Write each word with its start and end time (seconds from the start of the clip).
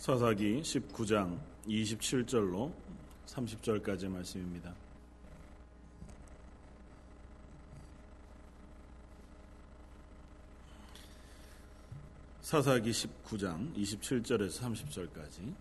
사사기 0.00 0.62
19장 0.62 1.38
27절로 1.68 2.72
30절까지 3.26 4.08
말씀입니다. 4.08 4.74
사사기 12.40 12.92
19장 12.92 13.76
27절에서 13.76 14.62
30절까지 14.62 15.54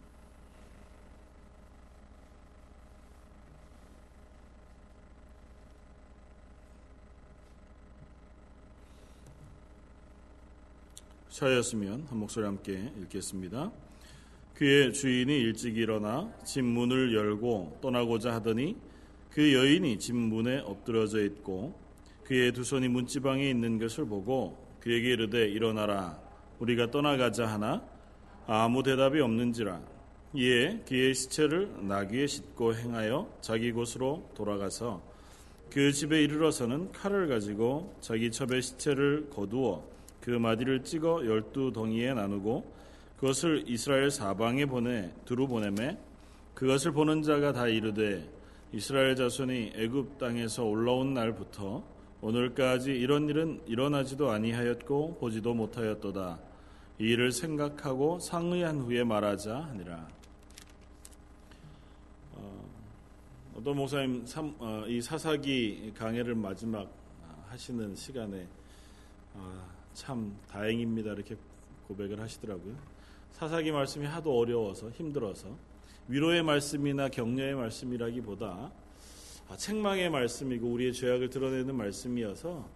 셔였으면 11.28 12.06
한 12.10 12.18
목소리 12.18 12.46
함께 12.46 12.94
읽겠습니다. 13.02 13.89
그의 14.60 14.92
주인이 14.92 15.34
일찍 15.34 15.78
일어나 15.78 16.30
집 16.44 16.64
문을 16.64 17.16
열고 17.16 17.78
떠나고자 17.82 18.34
하더니 18.34 18.76
그 19.32 19.54
여인이 19.54 19.98
집 20.00 20.18
문에 20.18 20.60
엎드려져 20.60 21.24
있고 21.24 21.80
그의 22.26 22.52
두 22.52 22.66
손이 22.66 22.90
문지방에 22.90 23.50
있는 23.50 23.80
것을 23.80 24.06
보고 24.06 24.58
그에게 24.82 25.14
이르되 25.14 25.48
일어나라 25.48 26.20
우리가 26.60 26.92
떠나가자 26.92 27.46
하나? 27.46 27.82
아무 28.48 28.84
대답이 28.84 29.22
없는지라. 29.22 29.82
이에 30.34 30.84
그의 30.86 31.16
시체를 31.16 31.88
나귀에 31.88 32.28
싣고 32.28 32.76
행하여 32.76 33.32
자기 33.40 33.72
곳으로 33.72 34.30
돌아가서 34.36 35.02
그 35.72 35.94
집에 35.94 36.22
이르러서는 36.22 36.92
칼을 36.92 37.30
가지고 37.30 37.96
자기 38.02 38.30
첩의 38.30 38.62
시체를 38.62 39.30
거두어 39.30 39.86
그 40.20 40.32
마디를 40.32 40.84
찍어 40.84 41.26
열두 41.26 41.72
덩이에 41.72 42.14
나누고 42.14 42.79
그것을 43.20 43.66
이스라엘 43.68 44.10
사방에 44.10 44.66
보내 44.66 45.12
두루 45.26 45.46
보내매 45.46 45.98
그것을 46.54 46.94
보는 46.94 47.22
자가 47.22 47.52
다 47.52 47.68
이르되 47.68 48.26
이스라엘 48.72 49.16
자손이 49.18 49.74
애굽 49.76 50.18
땅에서 50.18 50.64
올라온 50.64 51.14
날부터 51.14 51.84
오늘까지 52.22 52.92
이런 52.92 53.28
일은 53.28 53.62
일어나지도 53.66 54.30
아니하였고 54.30 55.18
보지도 55.20 55.54
못하였도다. 55.54 56.40
이 57.00 57.04
일을 57.04 57.32
생각하고 57.32 58.20
상의한 58.20 58.80
후에 58.80 59.04
말하자 59.04 59.56
하니라. 59.56 60.08
어, 62.34 62.66
떤 63.64 63.76
목사님 63.76 64.26
삼, 64.26 64.56
어, 64.60 64.86
이 64.88 65.02
사사기 65.02 65.94
강해를 65.98 66.36
마지막 66.36 66.90
하시는 67.50 67.96
시간에 67.96 68.48
어, 69.34 69.66
참 69.94 70.38
다행입니다 70.50 71.12
이렇게 71.12 71.36
고백을 71.88 72.20
하시더라고요. 72.22 72.99
사사기 73.32 73.72
말씀이 73.72 74.06
하도 74.06 74.38
어려워서 74.38 74.90
힘들어서 74.92 75.58
위로의 76.08 76.44
말씀이나 76.44 77.10
격려의 77.10 77.56
말씀이라기보다 77.56 78.72
아, 79.48 79.58
책망의 79.58 80.10
말씀이고 80.10 80.68
우리의 80.68 80.94
죄악을 80.94 81.30
드러내는 81.30 81.76
말씀이어서 81.76 82.70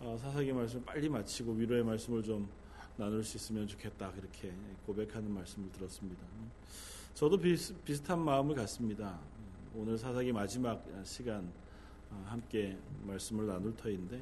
어, 0.00 0.18
사사기 0.20 0.52
말씀을 0.52 0.84
빨리 0.84 1.08
마치고 1.08 1.52
위로의 1.52 1.84
말씀을 1.84 2.22
좀 2.22 2.48
나눌 2.96 3.24
수 3.24 3.36
있으면 3.36 3.66
좋겠다 3.66 4.12
그렇게 4.12 4.52
고백하는 4.86 5.32
말씀을 5.32 5.70
들었습니다. 5.72 6.22
저도 7.14 7.38
비슷, 7.38 7.84
비슷한 7.84 8.18
마음을 8.18 8.54
갖습니다. 8.54 9.18
오늘 9.74 9.96
사사기 9.96 10.32
마지막 10.32 10.84
시간 11.04 11.50
어, 12.10 12.24
함께 12.28 12.76
말씀을 13.04 13.46
나눌 13.46 13.74
터인데 13.76 14.20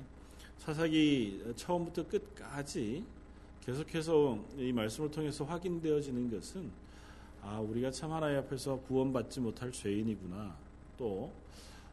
사사기 0.59 1.53
처음부터 1.57 2.07
끝까지 2.07 3.05
계속해서 3.65 4.39
이 4.57 4.73
말씀을 4.73 5.11
통해서 5.11 5.45
확인되어지는 5.45 6.31
것은 6.31 6.71
아 7.43 7.59
우리가 7.61 7.91
참 7.91 8.13
하나님 8.13 8.39
앞에서 8.39 8.81
구원받지 8.81 9.41
못할 9.41 9.71
죄인이구나. 9.71 10.57
또 10.97 11.33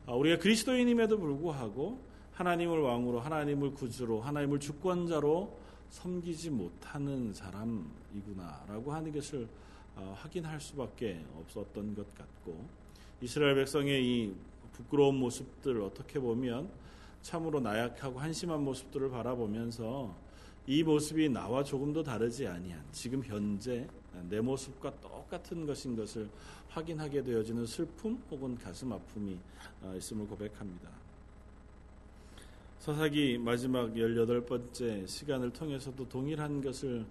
아, 0.06 0.14
우리가 0.14 0.38
그리스도인임에도 0.38 1.18
불구하고 1.18 2.00
하나님을 2.34 2.80
왕으로 2.80 3.20
하나님을 3.20 3.74
구주로 3.74 4.22
하나님을 4.22 4.60
주권자로 4.60 5.58
섬기지 5.90 6.50
못하는 6.50 7.34
사람이구나라고 7.34 8.94
하는 8.94 9.12
것을 9.12 9.48
어, 9.96 10.16
확인할 10.18 10.62
수밖에 10.62 11.26
없었던 11.40 11.96
것 11.96 12.16
같고 12.16 12.66
이스라엘 13.22 13.56
백성의 13.56 14.06
이 14.06 14.36
부끄러운 14.74 15.16
모습들 15.16 15.82
어떻게 15.82 16.20
보면 16.20 16.70
참으로 17.22 17.60
나약하고 17.60 18.20
한심한 18.20 18.64
모습들을 18.64 19.10
바라보면서 19.10 20.27
이 20.70 20.84
모습이 20.84 21.30
나와 21.30 21.64
조금도 21.64 22.04
다르지 22.04 22.46
아니한 22.46 22.84
지금 22.92 23.24
현재 23.24 23.88
내 24.30 24.42
모습과 24.42 25.00
똑같은 25.00 25.66
것인 25.66 25.96
것을 25.96 26.30
확인하게 26.68 27.24
되어지는 27.24 27.66
슬픔 27.66 28.22
혹은 28.30 28.58
가슴 28.58 28.92
아픔이 28.92 29.38
어, 29.82 29.94
있음을 29.96 30.28
고백합니다. 30.28 30.90
서사기 32.80 33.38
마지막 33.38 33.94
18번째 33.94 35.08
시간을 35.08 35.52
통해서도 35.52 36.08
동일한 36.10 36.62
것을 36.62 37.06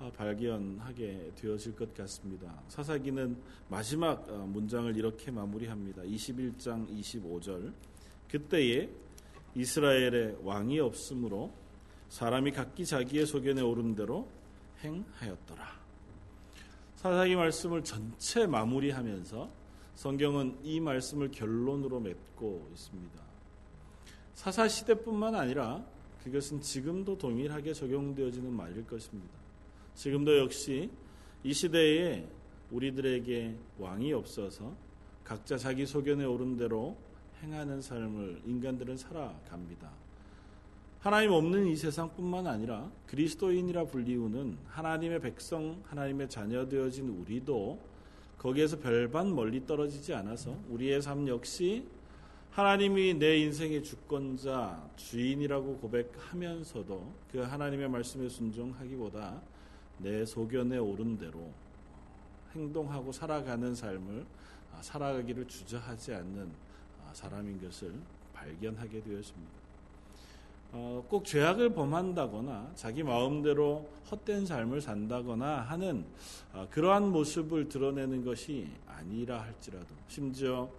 어, 0.00 0.10
발견하게 0.16 1.32
되어질 1.36 1.76
것 1.76 1.94
같습니다. 1.94 2.62
사사기는 2.68 3.36
마지막 3.68 4.26
어, 4.30 4.46
문장을 4.46 4.96
이렇게 4.96 5.30
마무리합니다. 5.30 6.02
21장 6.02 6.88
25절. 6.88 7.72
그때에 8.30 8.88
이스라엘의 9.54 10.38
왕이 10.42 10.80
없으므로 10.80 11.52
사람이 12.12 12.52
각기 12.52 12.84
자기의 12.84 13.24
소견에 13.24 13.62
오른 13.62 13.94
대로 13.94 14.28
행하였더라. 14.84 15.80
사사기 16.96 17.34
말씀을 17.34 17.82
전체 17.82 18.46
마무리하면서 18.46 19.48
성경은 19.94 20.58
이 20.62 20.78
말씀을 20.78 21.30
결론으로 21.30 22.00
맺고 22.00 22.68
있습니다. 22.70 23.18
사사 24.34 24.68
시대뿐만 24.68 25.34
아니라 25.34 25.82
그것은 26.22 26.60
지금도 26.60 27.16
동일하게 27.16 27.72
적용되어지는 27.72 28.52
말일 28.52 28.86
것입니다. 28.86 29.32
지금도 29.94 30.38
역시 30.38 30.90
이 31.42 31.54
시대에 31.54 32.28
우리들에게 32.72 33.56
왕이 33.78 34.12
없어서 34.12 34.76
각자 35.24 35.56
자기 35.56 35.86
소견에 35.86 36.26
오른 36.26 36.58
대로 36.58 36.94
행하는 37.42 37.80
삶을 37.80 38.42
인간들은 38.44 38.98
살아갑니다. 38.98 40.01
하나님 41.02 41.32
없는 41.32 41.66
이 41.66 41.74
세상뿐만 41.74 42.46
아니라 42.46 42.88
그리스도인이라 43.08 43.86
불리우는 43.86 44.56
하나님의 44.68 45.20
백성, 45.20 45.82
하나님의 45.88 46.30
자녀 46.30 46.68
되어진 46.68 47.08
우리도 47.08 47.76
거기에서 48.38 48.78
별반 48.78 49.34
멀리 49.34 49.66
떨어지지 49.66 50.14
않아서 50.14 50.56
우리의 50.68 51.02
삶 51.02 51.26
역시 51.26 51.88
하나님이 52.52 53.14
내 53.14 53.38
인생의 53.38 53.82
주권자, 53.82 54.80
주인이라고 54.94 55.78
고백하면서도 55.78 57.12
그 57.32 57.38
하나님의 57.38 57.88
말씀에 57.88 58.28
순종하기보다 58.28 59.42
내 59.98 60.24
소견에 60.24 60.78
오른 60.78 61.18
대로 61.18 61.50
행동하고 62.54 63.10
살아가는 63.10 63.74
삶을 63.74 64.24
살아가기를 64.80 65.48
주저하지 65.48 66.14
않는 66.14 66.52
사람인 67.12 67.60
것을 67.60 67.92
발견하게 68.32 69.02
되었습니다. 69.02 69.61
어, 70.74 71.04
꼭 71.06 71.26
죄악을 71.26 71.74
범한다거나 71.74 72.72
자기 72.74 73.02
마음대로 73.02 73.90
헛된 74.10 74.46
삶을 74.46 74.80
산다거나 74.80 75.60
하는 75.60 76.06
어, 76.54 76.66
그러한 76.70 77.10
모습을 77.10 77.68
드러내는 77.68 78.24
것이 78.24 78.68
아니라 78.86 79.42
할지라도 79.42 79.86
심지어 80.08 80.70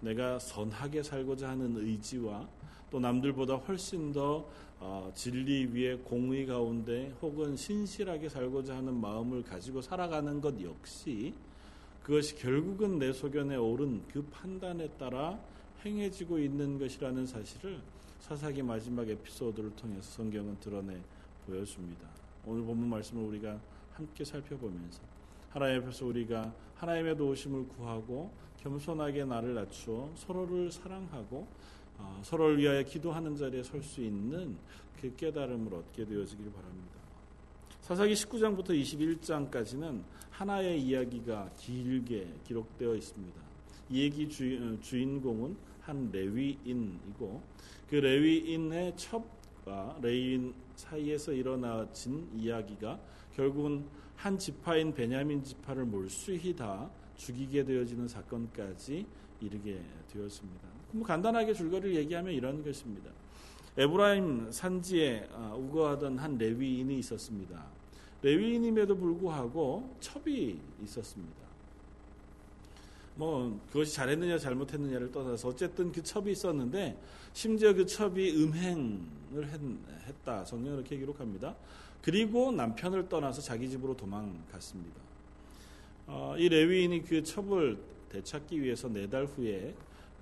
내가 0.00 0.40
선하게 0.40 1.04
살고자 1.04 1.50
하는 1.50 1.76
의지와 1.76 2.48
또 2.90 2.98
남들보다 2.98 3.54
훨씬 3.56 4.12
더 4.12 4.44
어, 4.80 5.10
진리 5.14 5.66
위에 5.66 5.94
공의 5.98 6.44
가운데 6.46 7.14
혹은 7.22 7.56
신실하게 7.56 8.28
살고자 8.28 8.76
하는 8.76 8.94
마음을 9.00 9.44
가지고 9.44 9.82
살아가는 9.82 10.40
것 10.40 10.60
역시 10.62 11.32
그것이 12.02 12.34
결국은 12.36 12.98
내 12.98 13.12
소견에 13.12 13.54
오른 13.54 14.02
그 14.08 14.22
판단에 14.32 14.88
따라 14.98 15.38
행해지고 15.84 16.40
있는 16.40 16.78
것이라는 16.78 17.24
사실을 17.26 17.80
사사기 18.20 18.62
마지막 18.62 19.08
에피소드를 19.08 19.74
통해서 19.76 20.02
성경은 20.02 20.58
드러내 20.60 21.00
보여줍니다. 21.46 22.08
오늘 22.46 22.62
본문 22.64 22.88
말씀을 22.88 23.24
우리가 23.24 23.58
함께 23.92 24.24
살펴보면서 24.24 25.00
하나님 25.50 25.82
앞에서 25.82 26.06
우리가 26.06 26.52
하나님의 26.76 27.16
도우심을 27.16 27.68
구하고 27.68 28.30
겸손하게 28.58 29.24
나를 29.24 29.54
낮추어 29.54 30.10
서로를 30.16 30.70
사랑하고 30.70 31.46
어, 31.98 32.20
서로를 32.22 32.58
위하여 32.58 32.82
기도하는 32.82 33.36
자리에 33.36 33.62
설 33.62 33.82
수 33.82 34.00
있는 34.02 34.56
그 35.00 35.14
깨달음을 35.16 35.74
얻게 35.74 36.04
되어지길 36.04 36.52
바랍니다. 36.52 36.98
사사기 37.80 38.12
19장부터 38.12 38.70
21장까지는 38.70 40.02
하나의 40.30 40.80
이야기가 40.82 41.50
길게 41.56 42.34
기록되어 42.44 42.94
있습니다. 42.94 43.40
이 43.90 44.02
얘기 44.02 44.28
주, 44.28 44.44
어, 44.44 44.80
주인공은 44.82 45.56
한 45.80 46.10
레위인이고 46.12 47.42
그 47.88 47.96
레위인의 47.96 48.94
첫 48.96 49.22
지파와 49.68 49.98
레위인 50.00 50.54
사이에서 50.74 51.32
일어나진 51.32 52.28
이야기가 52.34 52.98
결국은 53.36 53.84
한 54.16 54.38
지파인 54.38 54.92
베냐민 54.92 55.44
지파를 55.44 55.84
몰수히 55.84 56.56
다 56.56 56.90
죽이게 57.16 57.64
되어지는 57.64 58.08
사건까지 58.08 59.06
이르게 59.40 59.80
되었습니다. 60.12 60.68
뭐 60.92 61.06
간단하게 61.06 61.52
줄거리를 61.52 61.94
얘기하면 61.96 62.32
이런 62.32 62.64
것입니다. 62.64 63.10
에브라임 63.76 64.50
산지에 64.50 65.28
아, 65.32 65.54
우거하던 65.54 66.18
한 66.18 66.36
레위인이 66.38 66.98
있었습니다. 66.98 67.64
레위인임에도 68.22 68.96
불구하고 68.96 69.94
첩이 70.00 70.58
있었습니다. 70.82 71.48
뭐 73.14 73.60
그것이 73.72 73.94
잘했느냐 73.94 74.38
잘못했느냐를 74.38 75.10
떠나서 75.10 75.48
어쨌든 75.48 75.92
그 75.92 76.02
첩이 76.02 76.32
있었는데 76.32 76.96
심지어 77.38 77.72
그 77.72 77.86
첩이 77.86 78.32
음행을 78.32 79.46
했다. 80.08 80.44
성경은 80.44 80.78
이렇게 80.78 80.98
기록합니다. 80.98 81.54
그리고 82.02 82.50
남편을 82.50 83.08
떠나서 83.08 83.40
자기 83.42 83.70
집으로 83.70 83.96
도망갔습니다. 83.96 84.96
어, 86.08 86.34
이 86.36 86.48
레위인이 86.48 87.04
그 87.04 87.22
첩을 87.22 87.78
되찾기 88.08 88.60
위해서 88.60 88.88
네 88.88 89.06
달 89.06 89.24
후에 89.26 89.72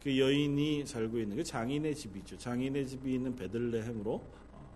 그 0.02 0.18
여인이 0.18 0.84
살고 0.84 1.18
있는 1.18 1.38
그 1.38 1.42
장인의 1.42 1.94
집이죠. 1.94 2.36
장인의 2.36 2.86
집이 2.86 3.14
있는 3.14 3.34
베들레헴으로 3.34 4.12
어, 4.52 4.70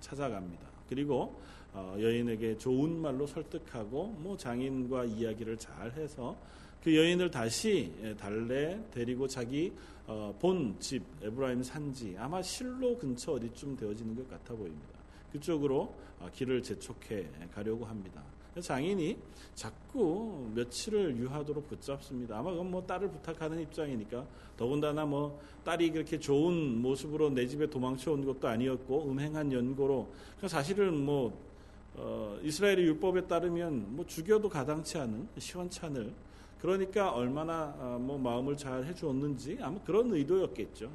찾아갑니다. 0.00 0.66
그리고 0.88 1.38
어, 1.74 1.94
여인에게 2.00 2.56
좋은 2.56 3.02
말로 3.02 3.26
설득하고 3.26 4.16
뭐 4.18 4.38
장인과 4.38 5.04
이야기를 5.04 5.58
잘 5.58 5.92
해서 5.92 6.38
그 6.82 6.96
여인을 6.96 7.30
다시 7.30 7.92
예, 8.02 8.14
달래 8.16 8.82
데리고 8.90 9.28
자기 9.28 9.72
어, 10.06 10.34
본집 10.40 11.02
에브라임 11.22 11.62
산지 11.62 12.16
아마 12.18 12.42
실로 12.42 12.98
근처 12.98 13.32
어디쯤 13.32 13.76
되어지는 13.76 14.16
것 14.16 14.28
같아 14.28 14.54
보입니다. 14.54 14.88
그쪽으로 15.32 15.94
어, 16.18 16.28
길을 16.32 16.62
재촉해 16.62 17.28
가려고 17.54 17.84
합니다. 17.84 18.22
장인이 18.60 19.16
자꾸 19.54 20.50
며칠을 20.54 21.16
유하도록 21.16 21.68
붙잡습니다. 21.68 22.38
아마 22.38 22.50
그건 22.50 22.70
뭐 22.70 22.84
딸을 22.84 23.10
부탁하는 23.10 23.60
입장이니까 23.60 24.26
더군다나 24.56 25.06
뭐 25.06 25.40
딸이 25.64 25.92
그렇게 25.92 26.18
좋은 26.18 26.82
모습으로 26.82 27.30
내 27.30 27.46
집에 27.46 27.70
도망쳐 27.70 28.12
온 28.12 28.24
것도 28.24 28.48
아니었고 28.48 29.10
음행한 29.10 29.52
연고로 29.52 30.08
그러니까 30.36 30.48
사실은 30.48 31.02
뭐 31.02 31.32
어, 31.94 32.38
이스라엘의 32.42 32.84
율법에 32.86 33.26
따르면 33.26 33.96
뭐 33.96 34.04
죽여도 34.04 34.48
가당치 34.48 34.98
않은 34.98 35.28
시원찮을 35.38 36.12
그러니까 36.62 37.10
얼마나 37.10 37.74
어, 37.76 37.98
뭐 38.00 38.16
마음을 38.16 38.56
잘 38.56 38.84
해주었는지 38.84 39.58
아마 39.60 39.80
그런 39.82 40.12
의도였겠죠. 40.12 40.88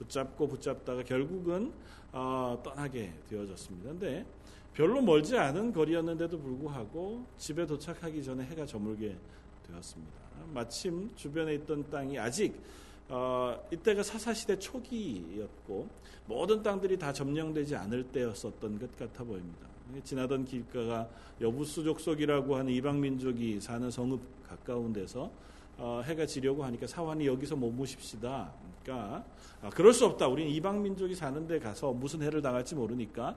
붙잡고 0.00 0.48
붙잡다가 0.48 1.04
결국은 1.04 1.72
어, 2.10 2.60
떠나게 2.64 3.12
되어졌습니다. 3.30 3.90
근데 3.90 4.26
별로 4.74 5.00
멀지 5.00 5.38
않은 5.38 5.72
거리였는데도 5.72 6.40
불구하고 6.40 7.24
집에 7.38 7.64
도착하기 7.64 8.24
전에 8.24 8.44
해가 8.46 8.66
저물게 8.66 9.16
되었습니다. 9.68 10.12
마침 10.52 11.14
주변에 11.14 11.54
있던 11.54 11.88
땅이 11.88 12.18
아직 12.18 12.60
어, 13.08 13.64
이때가 13.72 14.02
사사시대 14.02 14.58
초기였고 14.58 15.88
모든 16.26 16.64
땅들이 16.64 16.98
다 16.98 17.12
점령되지 17.12 17.76
않을 17.76 18.08
때였었던 18.08 18.80
것 18.80 18.96
같아 18.98 19.22
보입니다. 19.22 19.68
지나던 20.04 20.44
길가가 20.44 21.08
여부수 21.40 21.84
족 21.84 22.00
속이라고 22.00 22.56
하는 22.56 22.72
이방 22.72 23.00
민족이 23.00 23.60
사는 23.60 23.90
성읍 23.90 24.20
가까운 24.48 24.92
데서 24.92 25.30
어, 25.78 26.02
해가 26.04 26.26
지려고 26.26 26.64
하니까 26.64 26.86
사환이 26.86 27.26
여기서 27.26 27.56
머무십시다. 27.56 28.50
그러니까 28.82 29.24
아, 29.62 29.70
그럴 29.70 29.92
수 29.92 30.06
없다. 30.06 30.28
우리는 30.28 30.50
이방 30.52 30.82
민족이 30.82 31.14
사는 31.14 31.46
데 31.46 31.58
가서 31.58 31.92
무슨 31.92 32.22
해를 32.22 32.40
당할지 32.40 32.74
모르니까 32.74 33.36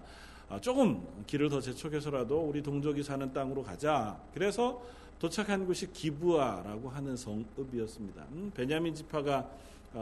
아, 0.50 0.60
조금 0.60 1.06
길을 1.28 1.50
더 1.50 1.60
재촉해서라도 1.60 2.40
우리 2.42 2.62
동족이 2.62 3.04
사는 3.04 3.32
땅으로 3.34 3.64
가자. 3.64 4.20
그래서 4.34 4.82
도착한 5.20 5.66
곳이 5.66 5.92
기부아라고 5.92 6.90
하는 6.90 7.18
성읍이었습니다. 7.18 8.26
음, 8.32 8.52
베냐민 8.56 8.96
지파가 8.96 9.40
어, 9.40 9.48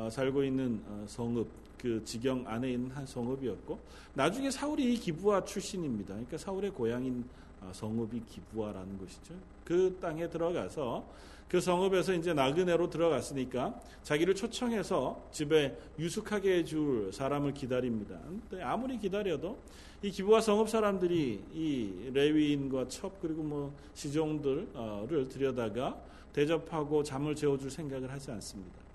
살고 0.09 0.43
있는 0.43 0.81
어, 0.87 1.05
성읍 1.07 1.47
그 1.77 2.03
지경 2.03 2.43
안에 2.47 2.71
있는 2.71 2.91
한 2.91 3.05
성읍이었고 3.05 3.79
나중에 4.13 4.49
사울이 4.49 4.93
이 4.93 4.97
기부아 4.97 5.45
출신입니다. 5.45 6.13
그러니까 6.13 6.37
사울의 6.37 6.71
고향인 6.71 7.23
어, 7.61 7.71
성읍이 7.73 8.23
기부아라는 8.27 8.97
것이죠. 8.97 9.33
그 9.63 9.97
땅에 10.01 10.29
들어가서 10.29 11.05
그 11.47 11.61
성읍에서 11.61 12.13
이제 12.13 12.33
나그네로 12.33 12.89
들어갔으니까 12.89 13.79
자기를 14.03 14.35
초청해서 14.35 15.29
집에 15.31 15.77
유숙하게 15.97 16.57
해줄 16.57 17.11
사람을 17.13 17.53
기다립니다. 17.53 18.19
근데 18.49 18.61
아무리 18.61 18.99
기다려도 18.99 19.57
이 20.03 20.11
기부와 20.11 20.41
성읍 20.41 20.69
사람들이 20.69 21.41
이 21.53 22.09
레위인과 22.13 22.89
첩 22.89 23.19
그리고 23.21 23.43
뭐 23.43 23.73
시종들을 23.93 25.29
들여다가 25.29 25.97
대접하고 26.33 27.01
잠을 27.01 27.33
재워줄 27.33 27.71
생각을 27.71 28.11
하지 28.11 28.29
않습니다. 28.31 28.86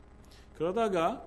그러다가 0.57 1.23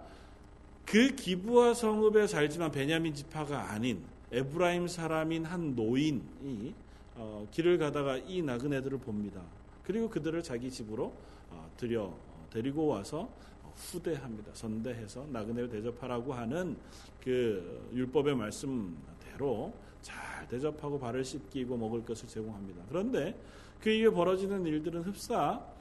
그 0.86 1.16
기부와 1.16 1.74
성읍에 1.74 2.28
살지만 2.28 2.72
베냐민 2.72 3.14
지파가 3.14 3.72
아닌 3.72 4.04
에브라임 4.32 4.88
사람인 4.88 5.46
한 5.46 5.76
노인이 5.76 6.74
어, 7.16 7.48
길을 7.52 7.78
가다가 7.78 8.18
이 8.18 8.42
나그네들을 8.42 8.98
봅니다. 9.00 9.42
그리고 9.84 10.10
그들을 10.10 10.42
자기 10.44 10.70
집으로 10.70 11.14
어, 11.50 11.72
들여 11.78 12.04
어, 12.04 12.48
데리고 12.52 12.88
와서 12.88 13.30
후대합니다. 13.76 14.52
선대해서 14.54 15.26
나그네를 15.32 15.70
대접하라고 15.70 16.34
하는 16.34 16.78
그 17.24 17.90
율법의 17.94 18.36
말씀대로 18.36 19.74
잘 20.02 20.48
대접하고 20.48 21.00
발을 21.00 21.24
씻기고 21.24 21.78
먹을 21.78 22.06
것을 22.06 22.28
제공합니다. 22.28 22.84
그런데 22.90 23.36
그 23.82 23.90
이후에 23.90 24.12
벌어지는 24.12 24.66
일들은 24.66 25.02
흡사 25.02 25.54
어, 25.54 25.75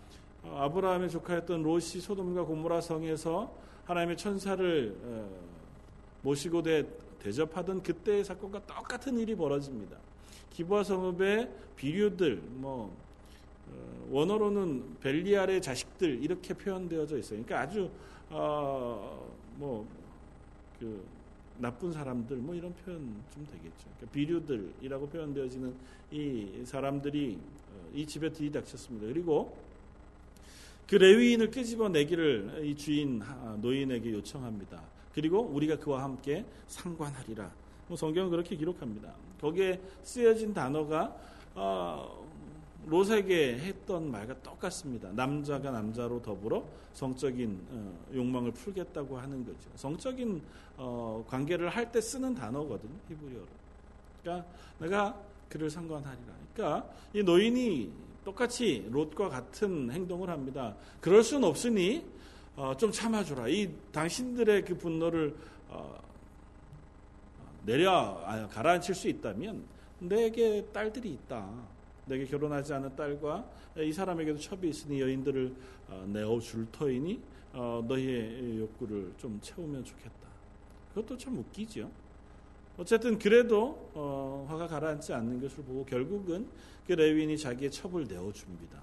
아브라함의 0.53 1.11
조카였던 1.11 1.63
롯이 1.63 2.01
소돔과 2.01 2.45
고모라 2.45 2.81
성에서 2.81 3.53
하나님의 3.85 4.17
천사를 4.17 4.97
모시고 6.23 6.63
대접하던 7.21 7.83
그때의 7.83 8.25
사건과 8.25 8.67
똑같은 8.67 9.19
일이 9.19 9.35
벌어집니다. 9.35 9.97
기부아 10.51 10.85
성읍의 10.85 11.51
비류들 11.77 12.37
뭐 12.37 12.95
어, 13.71 14.07
원어로는 14.11 14.99
벨리알의 15.01 15.61
자식들 15.63 16.23
이렇게 16.23 16.55
표현되어져 16.55 17.19
있어요. 17.19 17.43
그러니까 17.43 17.61
아주 17.61 17.91
어, 18.31 19.27
뭐그 19.57 21.05
나쁜 21.59 21.93
사람들 21.93 22.37
뭐 22.37 22.55
이런 22.55 22.75
표현 22.75 22.99
좀 23.33 23.47
되겠죠. 23.47 23.89
그러니까 23.97 24.13
비류들이라고 24.13 25.09
표현되어지는 25.09 25.75
이 26.13 26.63
사람들이 26.65 27.39
어, 27.73 27.91
이 27.95 28.07
집에 28.07 28.31
들이닥쳤습니다. 28.31 29.07
그리고 29.07 29.57
그 30.89 30.97
레위인을 30.97 31.51
끄집어내기를 31.51 32.63
이 32.65 32.77
주인 32.77 33.23
노인에게 33.61 34.13
요청합니다. 34.13 34.83
그리고 35.15 35.41
우리가 35.41 35.79
그와 35.79 36.03
함께 36.03 36.45
상관하리라. 36.69 37.51
뭐 37.89 37.97
성경은 37.97 38.31
그렇게 38.31 38.57
기록합니다. 38.57 39.13
거기에 39.41 39.81
쓰여진 40.03 40.53
단어가 40.53 41.15
어, 41.55 42.25
롯에게 42.87 43.59
했던 43.59 44.11
말과 44.11 44.35
똑같습니다. 44.43 45.11
남자가 45.13 45.71
남자로 45.71 46.21
더불어 46.21 46.65
성적인 46.93 47.61
어, 47.71 47.99
욕망을 48.15 48.53
풀겠다고 48.53 49.17
하는 49.19 49.45
거죠. 49.45 49.71
성적인 49.77 50.43
어, 50.77 51.25
관계를 51.29 51.69
할 51.69 51.91
때 51.93 52.01
쓰는 52.01 52.35
단어거든요. 52.35 52.93
히브리어로. 53.09 53.47
그러니까 54.23 54.49
내가 54.81 55.21
그를 55.49 55.71
상관하리라. 55.71 56.33
그러니까 56.55 56.89
이 57.13 57.23
노인이 57.23 57.91
똑같이 58.25 58.87
롯과 58.91 59.29
같은 59.29 59.91
행동을 59.91 60.31
합니다. 60.31 60.75
그럴 61.01 61.23
수는 61.23 61.47
없으니 61.47 62.05
어, 62.57 62.75
좀 62.77 62.91
참아주라. 62.91 63.49
이 63.49 63.71
당신들의 63.93 64.65
그 64.65 64.77
분노를 64.77 65.35
내려 67.65 68.21
아, 68.25 68.47
가라앉힐 68.49 68.95
수 68.95 69.09
있다면 69.09 69.65
내게 69.99 70.65
딸들이 70.73 71.11
있다. 71.13 71.49
내게 72.07 72.27
결혼하지 72.27 72.75
않은 72.75 72.95
딸과 72.95 73.45
이 73.79 73.93
사람에게도 73.93 74.39
첩이 74.39 74.69
있으니 74.69 75.01
여인들을 75.01 75.55
어, 75.89 76.05
내어 76.09 76.39
줄 76.41 76.71
터이니 76.71 77.21
어, 77.55 77.83
너희의 77.87 78.59
욕구를 78.59 79.15
좀 79.17 79.39
채우면 79.41 79.85
좋겠다. 79.85 80.29
그것도 80.91 81.17
참 81.17 81.39
웃기죠. 81.39 81.91
어쨌든 82.77 83.19
그래도 83.19 83.91
어, 83.95 84.47
화가 84.49 84.67
가라앉지 84.67 85.13
않는 85.13 85.41
것을 85.41 85.63
보고 85.65 85.85
결국은 85.85 86.47
그 86.87 86.93
레윈이 86.93 87.39
자기의 87.39 87.71
첩을 87.71 88.07
내어줍니다. 88.07 88.81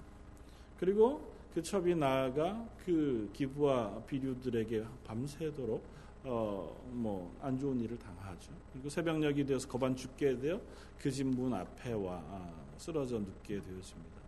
그리고 0.80 1.30
그 1.54 1.62
첩이 1.62 1.96
나아가 1.96 2.66
그 2.86 3.30
기부와 3.34 4.02
비류들에게 4.08 4.84
밤새도록 5.06 5.84
어, 6.24 6.80
뭐, 6.92 7.36
안 7.42 7.60
좋은 7.60 7.80
일을 7.82 7.98
당하죠. 7.98 8.52
그리고 8.72 8.90
새벽녘이 8.90 9.44
되어서 9.46 9.68
거반 9.68 9.96
죽게 9.96 10.38
되어 10.40 10.62
그 11.00 11.10
집 11.10 11.26
문 11.26 11.52
앞에 11.54 11.94
와 11.94 12.22
아, 12.30 12.54
쓰러져 12.78 13.18
눕게 13.18 13.60
되었습니다. 13.62 14.22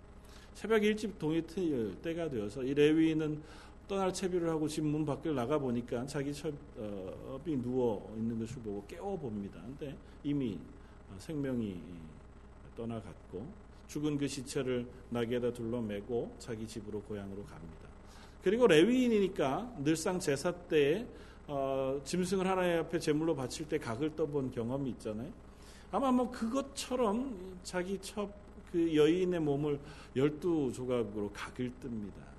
새벽 0.56 0.84
일찍 0.84 1.18
동이 1.20 1.46
트일 1.46 1.96
때가 2.02 2.30
되어서 2.30 2.64
이 2.64 2.74
레위인은 2.74 3.42
떠날 3.88 4.14
채비를 4.14 4.50
하고 4.50 4.68
집 4.68 4.82
문 4.82 5.06
밖을 5.06 5.36
나가 5.36 5.58
보니까 5.58 6.06
자기 6.06 6.34
첩이 6.34 7.58
누워 7.62 8.14
있는 8.18 8.40
것을 8.40 8.62
보고 8.62 8.86
깨워 8.88 9.18
봅니다. 9.18 9.62
근데 9.62 9.96
이미 10.24 10.60
생명이 11.18 11.80
떠나갔고 12.76 13.46
죽은 13.88 14.18
그 14.18 14.28
시체를 14.28 14.88
낙에다 15.10 15.54
둘러매고 15.54 16.36
자기 16.40 16.68
집으로 16.68 17.02
고향으로 17.02 17.44
갑니다. 17.44 17.90
그리고 18.44 18.68
레위인이니까 18.68 19.76
늘상 19.84 20.20
제사 20.20 20.52
때에 20.52 21.06
어, 21.48 22.00
짐승을 22.04 22.48
하나님 22.48 22.80
앞에 22.80 23.00
제물로 23.00 23.36
바칠 23.36 23.68
때 23.68 23.78
각을 23.78 24.16
떠본 24.16 24.52
경험이 24.52 24.92
있잖아요. 24.92 25.32
아마 25.92 26.12
뭐 26.12 26.32
그것처럼 26.32 27.60
자기 27.64 28.00
첩 28.00 28.44
그 28.74 28.96
여인의 28.96 29.40
몸을 29.40 29.80
열두 30.16 30.72
조각으로 30.74 31.30
각을 31.32 31.72
뜹니다. 31.80 32.33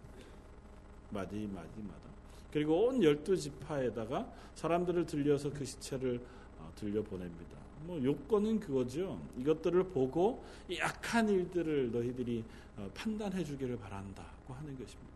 마디 1.14 1.36
마디마다. 1.46 2.04
그리고 2.52 2.86
온 2.86 3.02
열두 3.02 3.36
지파에다가 3.36 4.30
사람들을 4.54 5.06
들려서 5.06 5.50
그 5.50 5.64
시체를 5.64 6.20
어, 6.58 6.70
들려 6.76 7.02
보냅니다. 7.02 7.56
뭐 7.86 8.02
요건은 8.02 8.60
그거죠. 8.60 9.20
이것들을 9.38 9.84
보고 9.84 10.44
약한 10.78 11.28
일들을 11.28 11.92
너희들이 11.92 12.44
어, 12.76 12.90
판단해 12.94 13.44
주기를 13.44 13.78
바란다고 13.78 14.54
하는 14.54 14.76
것입니다. 14.78 15.14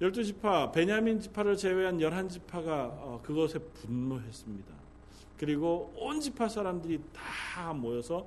열두 0.00 0.24
지파 0.24 0.72
베냐민 0.72 1.20
지파를 1.20 1.56
제외한 1.56 2.00
열한 2.00 2.28
지파가 2.28 2.86
어, 2.86 3.20
그것에 3.22 3.58
분노했습니다. 3.58 4.74
그리고 5.38 5.92
온 5.96 6.20
지파 6.20 6.48
사람들이 6.48 7.00
다 7.12 7.72
모여서 7.72 8.26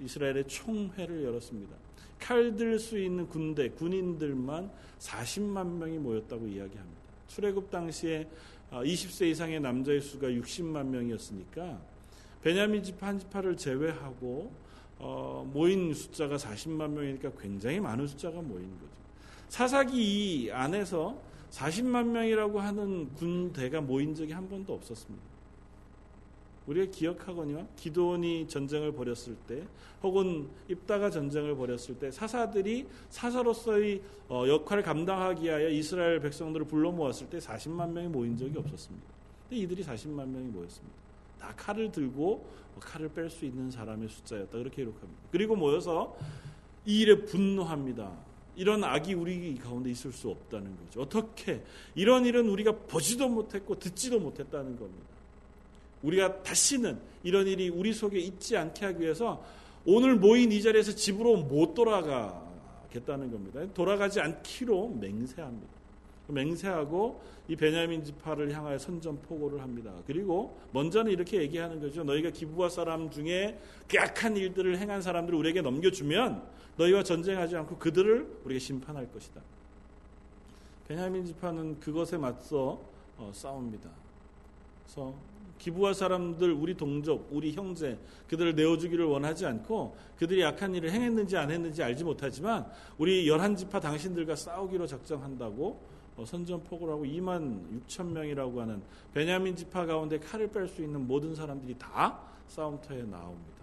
이스라엘의 0.00 0.46
총회를 0.48 1.22
열었습니다. 1.24 1.83
칼 2.18 2.56
들 2.56 2.78
수 2.78 2.98
있는 2.98 3.28
군대 3.28 3.68
군인들만 3.70 4.70
40만 4.98 5.66
명이 5.78 5.98
모였다고 5.98 6.46
이야기합니다. 6.46 7.00
출애굽 7.28 7.70
당시에 7.70 8.28
20세 8.70 9.22
어, 9.22 9.26
이상의 9.26 9.60
남자의 9.60 10.00
수가 10.00 10.28
60만 10.28 10.86
명이었으니까 10.86 11.80
베냐민 12.42 12.82
지파 12.82 13.08
한 13.08 13.18
지파를 13.18 13.56
제외하고 13.56 14.52
어, 14.98 15.48
모인 15.52 15.92
숫자가 15.92 16.36
40만 16.36 16.90
명이니까 16.90 17.32
굉장히 17.40 17.80
많은 17.80 18.06
숫자가 18.06 18.40
모인 18.40 18.70
거죠. 18.78 18.92
사사기 19.48 20.50
안에서 20.52 21.20
40만 21.50 22.06
명이라고 22.06 22.60
하는 22.60 23.12
군대가 23.14 23.80
모인 23.80 24.14
적이 24.14 24.32
한 24.32 24.48
번도 24.48 24.72
없었습니다. 24.74 25.33
우리가 26.66 26.90
기억하거니와 26.90 27.66
기도원이 27.76 28.48
전쟁을 28.48 28.92
벌였을 28.92 29.34
때 29.46 29.62
혹은 30.02 30.48
입다가 30.68 31.10
전쟁을 31.10 31.56
벌였을 31.56 31.98
때 31.98 32.10
사사들이 32.10 32.86
사사로서의 33.10 34.02
어, 34.28 34.44
역할을 34.46 34.82
감당하기 34.82 35.44
위하여 35.44 35.68
이스라엘 35.68 36.20
백성들을 36.20 36.66
불러 36.66 36.90
모았을 36.90 37.28
때 37.28 37.38
40만 37.38 37.90
명이 37.90 38.08
모인 38.08 38.36
적이 38.36 38.58
없었습니다. 38.58 39.06
근데 39.48 39.62
이들이 39.62 39.82
40만 39.82 40.26
명이 40.26 40.48
모였습니다. 40.48 40.96
다 41.38 41.52
칼을 41.56 41.92
들고 41.92 42.46
칼을 42.80 43.10
뺄 43.10 43.30
수 43.30 43.44
있는 43.44 43.70
사람의 43.70 44.08
숫자였다. 44.08 44.58
그렇게 44.58 44.76
기록합니다. 44.76 45.22
그리고 45.30 45.56
모여서 45.56 46.16
이 46.86 47.00
일에 47.00 47.24
분노합니다. 47.24 48.12
이런 48.56 48.84
악이 48.84 49.14
우리 49.14 49.56
가운데 49.56 49.90
있을 49.90 50.12
수 50.12 50.30
없다는 50.30 50.76
거죠. 50.76 51.02
어떻게 51.02 51.62
이런 51.94 52.24
일은 52.24 52.48
우리가 52.48 52.72
보지도 52.72 53.28
못했고 53.28 53.78
듣지도 53.78 54.20
못했다는 54.20 54.78
겁니다. 54.78 55.13
우리가 56.04 56.42
다시는 56.42 56.98
이런 57.22 57.46
일이 57.46 57.68
우리 57.68 57.92
속에 57.92 58.18
있지 58.18 58.56
않게 58.56 58.84
하기 58.86 59.00
위해서 59.00 59.42
오늘 59.86 60.16
모인 60.16 60.52
이 60.52 60.62
자리에서 60.62 60.94
집으로 60.94 61.36
못 61.36 61.74
돌아가겠다는 61.74 63.30
겁니다. 63.30 63.60
돌아가지 63.74 64.20
않기로 64.20 64.88
맹세합니다. 65.00 65.74
맹세하고 66.28 67.20
이 67.48 67.56
베냐민 67.56 68.02
지파를 68.02 68.52
향하여 68.52 68.78
선전포고를 68.78 69.60
합니다. 69.60 69.92
그리고 70.06 70.58
먼저는 70.72 71.12
이렇게 71.12 71.38
얘기하는 71.42 71.80
거죠. 71.80 72.02
너희가 72.04 72.30
기부와 72.30 72.70
사람 72.70 73.10
중에 73.10 73.58
그 73.86 73.96
약한 73.96 74.36
일들을 74.36 74.78
행한 74.78 75.02
사람들을 75.02 75.38
우리에게 75.38 75.60
넘겨주면 75.60 76.42
너희와 76.76 77.02
전쟁하지 77.02 77.56
않고 77.56 77.76
그들을 77.76 78.40
우리가 78.44 78.58
심판할 78.58 79.10
것이다. 79.12 79.42
베냐민 80.88 81.26
지파는 81.26 81.80
그것에 81.80 82.16
맞서 82.16 82.80
어, 83.16 83.30
싸웁니다. 83.32 83.90
그래서 84.84 85.14
기부할 85.58 85.94
사람들 85.94 86.52
우리 86.52 86.76
동족, 86.76 87.28
우리 87.30 87.52
형제 87.52 87.98
그들을 88.28 88.54
내어주기를 88.54 89.04
원하지 89.04 89.46
않고 89.46 89.96
그들이 90.18 90.42
약한 90.42 90.74
일을 90.74 90.90
행했는지 90.90 91.36
안 91.36 91.50
했는지 91.50 91.82
알지 91.82 92.04
못하지만 92.04 92.66
우리 92.98 93.28
열한 93.28 93.56
지파 93.56 93.80
당신들과 93.80 94.36
싸우기로 94.36 94.86
작정한다고 94.86 95.94
어, 96.16 96.24
선전포고를 96.24 96.94
하고 96.94 97.04
2만 97.04 97.82
6천 97.88 98.12
명이라고 98.12 98.60
하는 98.60 98.82
베냐민 99.12 99.56
지파 99.56 99.86
가운데 99.86 100.18
칼을 100.18 100.48
뺄 100.48 100.68
수 100.68 100.82
있는 100.82 101.06
모든 101.06 101.34
사람들이 101.34 101.76
다 101.78 102.20
싸움터에 102.48 103.02
나옵니다. 103.02 103.54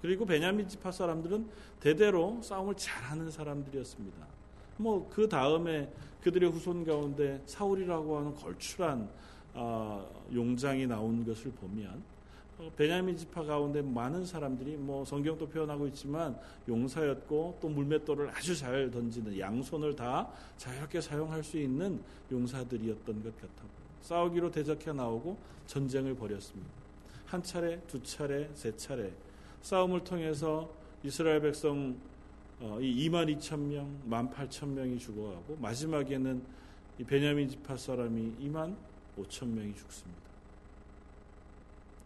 그리고 0.00 0.26
베냐민 0.26 0.68
지파 0.68 0.92
사람들은 0.92 1.48
대대로 1.80 2.38
싸움을 2.42 2.74
잘하는 2.76 3.30
사람들이었습니다. 3.30 4.26
뭐 4.76 5.08
그 5.10 5.28
다음에 5.28 5.90
그들의 6.22 6.50
후손 6.50 6.84
가운데 6.84 7.40
사울이라고 7.46 8.18
하는 8.18 8.34
걸출한 8.34 9.02
어, 9.02 9.08
용장이 10.32 10.86
나온 10.86 11.24
것을 11.24 11.50
보면 11.52 12.02
어, 12.58 12.70
베냐민 12.76 13.16
지파 13.16 13.42
가운데 13.42 13.82
많은 13.82 14.24
사람들이 14.24 14.76
뭐 14.76 15.04
성경도 15.04 15.48
표현하고 15.48 15.88
있지만 15.88 16.38
용사였고 16.68 17.58
또 17.60 17.68
물맷돌을 17.68 18.30
아주 18.30 18.56
잘 18.56 18.90
던지는 18.90 19.38
양손을 19.38 19.96
다 19.96 20.28
자유롭게 20.56 21.00
사용할 21.00 21.42
수 21.42 21.58
있는 21.58 22.00
용사들이었던 22.30 23.22
것 23.22 23.36
같아. 23.40 23.64
싸우기로 24.02 24.50
대적해 24.50 24.92
나오고 24.92 25.36
전쟁을 25.66 26.14
벌였습니다. 26.14 26.70
한 27.26 27.42
차례, 27.42 27.80
두 27.88 28.00
차례, 28.02 28.48
세 28.54 28.76
차례 28.76 29.12
싸움을 29.62 30.04
통해서 30.04 30.70
이스라엘 31.02 31.40
백성 31.40 31.96
어, 32.60 32.78
이 32.80 33.08
2만 33.08 33.36
2천 33.36 33.58
명, 33.58 34.00
1만 34.08 34.32
8천 34.32 34.68
명이 34.68 34.98
죽어가고 34.98 35.56
마지막에는 35.60 36.42
이 37.00 37.04
베냐민 37.04 37.48
지파 37.48 37.76
사람이 37.76 38.34
2만 38.42 38.76
5천 39.18 39.48
명이 39.48 39.74
죽습니다. 39.74 40.22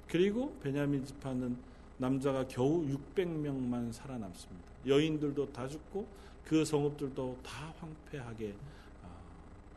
그리고 0.09 0.57
베냐민 0.63 1.05
지파는 1.05 1.57
남자가 1.99 2.47
겨우 2.47 2.85
600명만 2.87 3.93
살아남습니다. 3.93 4.69
여인들도 4.87 5.53
다 5.53 5.69
죽고 5.69 6.07
그 6.45 6.65
성읍들도 6.65 7.39
다 7.43 7.75
황폐하게 7.79 8.55
아, 9.05 9.09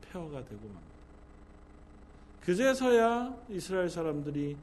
폐허가 0.02 0.44
되고 0.46 0.62
맙니다. 0.62 0.92
그제서야 2.42 3.36
이스라엘 3.50 3.90
사람들이 3.90 4.56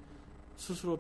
스스로 0.57 0.99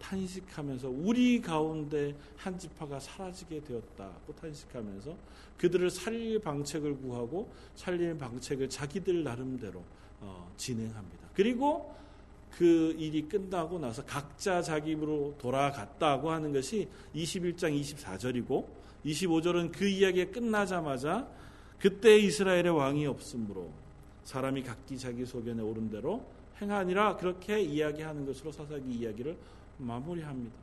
탄식하면서 0.00 0.88
우리 0.88 1.40
가운데 1.40 2.14
한 2.36 2.58
지파가 2.58 2.98
사라지게 2.98 3.62
되었다고 3.62 4.34
탄식하면서 4.34 5.16
그들을 5.56 5.90
살릴 5.90 6.40
방책을 6.40 6.98
구하고 6.98 7.50
살릴 7.76 8.18
방책을 8.18 8.68
자기들 8.68 9.22
나름대로 9.22 9.82
어, 10.22 10.52
진행합니다. 10.56 11.28
그리고 11.34 11.94
그 12.50 12.94
일이 12.98 13.28
끝나고 13.28 13.78
나서 13.78 14.04
각자 14.04 14.62
자기 14.62 14.92
입으로 14.92 15.34
돌아갔다고 15.38 16.30
하는 16.30 16.52
것이 16.52 16.88
21장 17.14 17.78
24절이고 17.80 18.66
25절은 19.04 19.72
그 19.72 19.86
이야기가 19.86 20.32
끝나자마자 20.32 21.28
그때 21.78 22.16
이스라엘의 22.18 22.70
왕이 22.70 23.06
없으므로 23.06 23.70
사람이 24.24 24.62
각기 24.62 24.96
자기 24.96 25.26
소견에 25.26 25.62
오른 25.62 25.90
대로 25.90 26.24
행하니라 26.60 27.16
그렇게 27.16 27.60
이야기하는 27.60 28.24
것으로 28.24 28.52
사사기 28.52 28.88
이야기를 28.92 29.36
마무리합니다. 29.78 30.54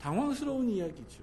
당황스러운 0.00 0.68
이야기죠. 0.70 1.22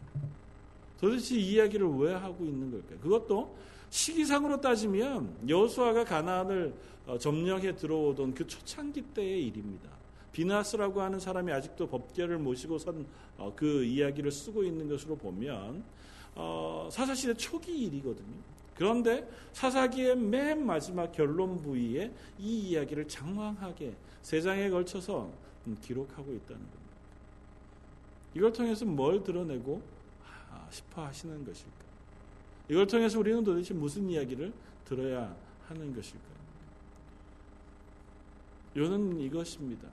도대체 0.99 1.35
이 1.35 1.53
이야기를 1.53 1.87
왜 1.97 2.13
하고 2.13 2.45
있는 2.45 2.71
걸까요? 2.71 2.99
그것도 2.99 3.55
시기상으로 3.91 4.59
따지면 4.61 5.37
여수아가 5.47 6.05
가나안을 6.05 6.73
어, 7.05 7.17
점령해 7.17 7.75
들어오던 7.75 8.33
그 8.33 8.47
초창기 8.47 9.01
때의 9.13 9.47
일입니다. 9.47 9.89
비나스라고 10.31 11.01
하는 11.01 11.19
사람이 11.19 11.51
아직도 11.51 11.87
법계를 11.87 12.37
모시고 12.39 12.77
선그 12.77 13.05
어, 13.37 13.53
이야기를 13.83 14.31
쓰고 14.31 14.63
있는 14.63 14.87
것으로 14.87 15.17
보면 15.17 15.83
어, 16.35 16.87
사사시대 16.89 17.33
초기 17.33 17.85
일이거든요. 17.85 18.51
그런데 18.75 19.29
사사기의 19.51 20.15
맨 20.15 20.65
마지막 20.65 21.11
결론 21.11 21.61
부위에 21.61 22.11
이 22.39 22.69
이야기를 22.69 23.09
장황하게 23.09 23.93
세 24.21 24.39
장에 24.39 24.69
걸쳐서 24.69 25.29
음, 25.67 25.77
기록하고 25.81 26.31
있다는 26.31 26.61
겁니다. 26.61 26.81
이걸 28.33 28.53
통해서 28.53 28.85
뭘 28.85 29.21
드러내고 29.21 29.81
아, 30.49 30.65
싶어 30.71 31.03
하시는 31.03 31.43
것일까? 31.45 31.90
이걸 32.71 32.87
통해서 32.87 33.19
우리는 33.19 33.43
도대체 33.43 33.73
무슨 33.73 34.09
이야기를 34.09 34.53
들어야 34.85 35.35
하는 35.67 35.93
것일까? 35.93 36.23
요는 38.77 39.19
이것입니다. 39.19 39.89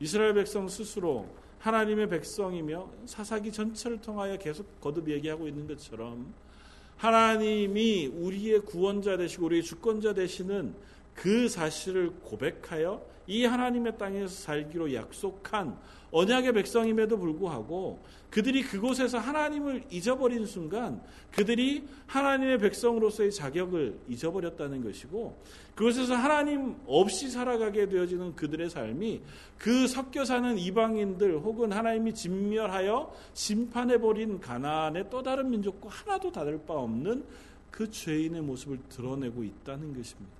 이스라엘 0.00 0.32
백성 0.32 0.66
스스로 0.68 1.28
하나님의 1.58 2.08
백성이며 2.08 2.88
사사기 3.04 3.52
전체를 3.52 4.00
통하여 4.00 4.38
계속 4.38 4.80
거듭 4.80 5.10
얘기하고 5.10 5.48
있는 5.48 5.66
것처럼 5.66 6.32
하나님이 6.96 8.06
우리의 8.06 8.60
구원자 8.60 9.18
되시고 9.18 9.44
우리의 9.44 9.62
주권자 9.62 10.14
되시는 10.14 10.74
그 11.12 11.46
사실을 11.46 12.12
고백하여 12.22 13.04
이 13.26 13.44
하나님의 13.44 13.98
땅에서 13.98 14.28
살기로 14.28 14.94
약속한 14.94 15.78
언약의 16.10 16.52
백성임에도 16.52 17.18
불구하고 17.18 18.02
그들이 18.30 18.62
그곳에서 18.62 19.18
하나님을 19.18 19.84
잊어버린 19.90 20.44
순간 20.44 21.00
그들이 21.32 21.86
하나님의 22.06 22.58
백성으로서의 22.58 23.32
자격을 23.32 23.98
잊어버렸다는 24.08 24.84
것이고 24.84 25.36
그곳에서 25.74 26.14
하나님 26.14 26.76
없이 26.86 27.30
살아가게 27.30 27.88
되어지는 27.88 28.36
그들의 28.36 28.68
삶이 28.68 29.22
그 29.56 29.86
섞여 29.86 30.24
사는 30.24 30.58
이방인들 30.58 31.38
혹은 31.38 31.72
하나님이 31.72 32.14
진멸하여 32.14 33.14
심판해버린 33.32 34.40
가나안의 34.40 35.06
또 35.10 35.22
다른 35.22 35.50
민족과 35.50 35.88
하나도 35.88 36.32
다를 36.32 36.60
바 36.66 36.74
없는 36.74 37.24
그 37.70 37.90
죄인의 37.90 38.42
모습을 38.42 38.78
드러내고 38.88 39.44
있다는 39.44 39.96
것입니다. 39.96 40.36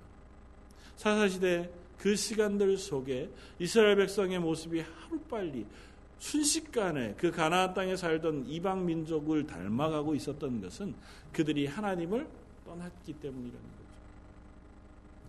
사사시대 0.97 1.69
그 1.99 2.15
시간들 2.15 2.77
속에 2.77 3.29
이스라엘 3.59 3.97
백성의 3.97 4.39
모습이 4.39 4.81
하루빨리 4.81 5.65
순식간에 6.19 7.15
그 7.17 7.31
가나안 7.31 7.73
땅에 7.73 7.95
살던 7.95 8.45
이방 8.47 8.85
민족을 8.85 9.45
닮아가고 9.45 10.15
있었던 10.15 10.61
것은 10.61 10.95
그들이 11.31 11.65
하나님을 11.67 12.27
떠났기 12.65 13.13
때문이라는 13.13 13.61
거죠. 13.61 13.79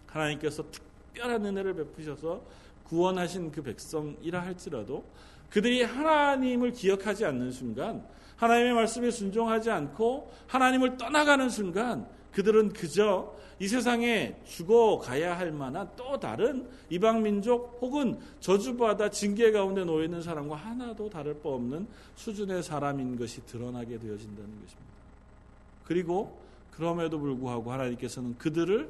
하나님께서 0.06 0.64
특별한 0.70 1.44
은혜를 1.44 1.74
베푸셔서 1.74 2.42
구원하신 2.84 3.52
그 3.52 3.62
백성이라 3.62 4.40
할지라도 4.42 5.04
그들이 5.50 5.82
하나님을 5.82 6.72
기억하지 6.72 7.24
않는 7.26 7.52
순간 7.52 8.04
하나님의 8.36 8.72
말씀에 8.72 9.10
순종하지 9.10 9.70
않고 9.70 10.32
하나님을 10.46 10.96
떠나가는 10.96 11.48
순간 11.50 12.08
그들은 12.32 12.72
그저 12.72 13.34
이 13.58 13.68
세상에 13.68 14.40
죽어가야 14.46 15.38
할 15.38 15.52
만한 15.52 15.90
또 15.94 16.18
다른 16.18 16.66
이방 16.88 17.22
민족 17.22 17.78
혹은 17.82 18.18
저주받아 18.40 19.10
징계 19.10 19.52
가운데 19.52 19.84
놓여 19.84 20.04
있는 20.04 20.22
사람과 20.22 20.56
하나도 20.56 21.10
다를 21.10 21.34
바 21.42 21.50
없는 21.50 21.86
수준의 22.16 22.62
사람인 22.62 23.18
것이 23.18 23.44
드러나게 23.44 23.98
되어진다는 23.98 24.50
것입니다. 24.50 24.90
그리고 25.84 26.40
그럼에도 26.70 27.18
불구하고 27.18 27.70
하나님께서는 27.70 28.38
그들을 28.38 28.88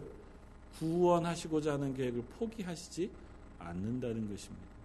구원하시고자 0.78 1.72
하는 1.72 1.92
계획을 1.92 2.22
포기하시지 2.38 3.10
않는다는 3.58 4.30
것입니다. 4.30 4.79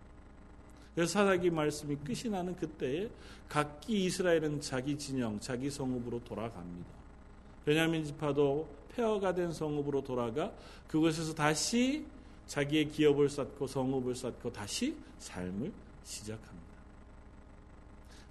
사사기 1.03 1.49
말씀이 1.49 1.95
끝이 1.97 2.31
나는 2.31 2.55
그때에 2.55 3.09
각기 3.49 4.05
이스라엘은 4.05 4.61
자기 4.61 4.97
진영, 4.97 5.39
자기 5.39 5.69
성읍으로 5.69 6.23
돌아갑니다. 6.23 6.89
베냐민 7.65 8.05
지파도 8.05 8.67
폐허가 8.95 9.33
된 9.33 9.51
성읍으로 9.51 10.03
돌아가 10.03 10.53
그곳에서 10.87 11.33
다시 11.33 12.05
자기의 12.47 12.89
기업을 12.89 13.27
쌓고 13.27 13.67
성읍을 13.67 14.15
쌓고 14.15 14.53
다시 14.53 14.95
삶을 15.19 15.71
시작합니다. 16.03 16.65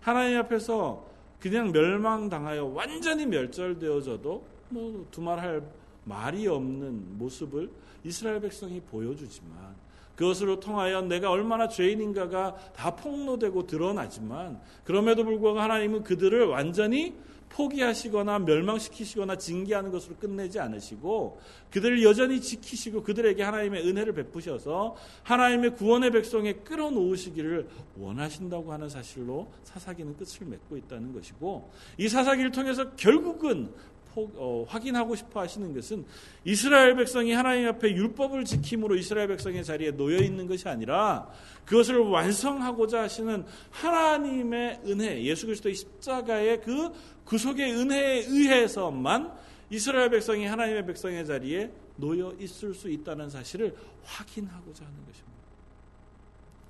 하나님 0.00 0.38
앞에서 0.38 1.04
그냥 1.40 1.72
멸망당하여 1.72 2.64
완전히 2.66 3.26
멸절되어져도 3.26 4.46
뭐 4.70 5.06
두말할 5.10 5.62
말이 6.04 6.46
없는 6.46 7.18
모습을 7.18 7.70
이스라엘 8.04 8.40
백성이 8.40 8.80
보여주지만 8.80 9.74
그것으로 10.16 10.60
통하여 10.60 11.02
내가 11.02 11.30
얼마나 11.30 11.68
죄인인가가 11.68 12.56
다 12.74 12.94
폭로되고 12.94 13.66
드러나지만 13.66 14.60
그럼에도 14.84 15.24
불구하고 15.24 15.60
하나님은 15.60 16.04
그들을 16.04 16.46
완전히 16.46 17.14
포기하시거나 17.54 18.40
멸망시키시거나 18.40 19.38
징계하는 19.38 19.92
것으로 19.92 20.16
끝내지 20.16 20.58
않으시고 20.58 21.40
그들을 21.70 22.02
여전히 22.02 22.40
지키시고 22.40 23.02
그들에게 23.02 23.42
하나님의 23.42 23.86
은혜를 23.88 24.12
베푸셔서 24.14 24.96
하나님의 25.22 25.74
구원의 25.74 26.10
백성에 26.10 26.54
끌어놓으시기를 26.54 27.68
원하신다고 27.96 28.72
하는 28.72 28.88
사실로 28.88 29.52
사사기는 29.62 30.16
끝을 30.16 30.46
맺고 30.46 30.76
있다는 30.76 31.12
것이고 31.12 31.70
이 31.98 32.08
사사기를 32.08 32.50
통해서 32.50 32.90
결국은 32.96 33.72
어, 34.16 34.64
확인하고 34.68 35.14
싶어 35.16 35.40
하시는 35.40 35.74
것은 35.74 36.04
이스라엘 36.44 36.96
백성이 36.96 37.32
하나님 37.32 37.68
앞에 37.68 37.90
율법을 37.90 38.44
지킴으로 38.44 38.96
이스라엘 38.96 39.28
백성의 39.28 39.64
자리에 39.64 39.92
놓여 39.92 40.18
있는 40.18 40.46
것이 40.46 40.68
아니라 40.68 41.28
그것을 41.64 41.98
완성하고자 41.98 43.02
하시는 43.02 43.44
하나님의 43.70 44.80
은혜, 44.86 45.22
예수 45.22 45.46
그리스도의 45.46 45.74
십자가의 45.74 46.60
그 46.60 46.92
구속의 47.24 47.72
은혜에 47.72 48.24
의해서만 48.28 49.32
이스라엘 49.70 50.10
백성이 50.10 50.46
하나님의 50.46 50.86
백성의 50.86 51.26
자리에 51.26 51.72
놓여 51.96 52.34
있을 52.38 52.74
수 52.74 52.90
있다는 52.90 53.30
사실을 53.30 53.74
확인하고자 54.04 54.84
하는 54.84 54.98
것입니다. 55.06 55.34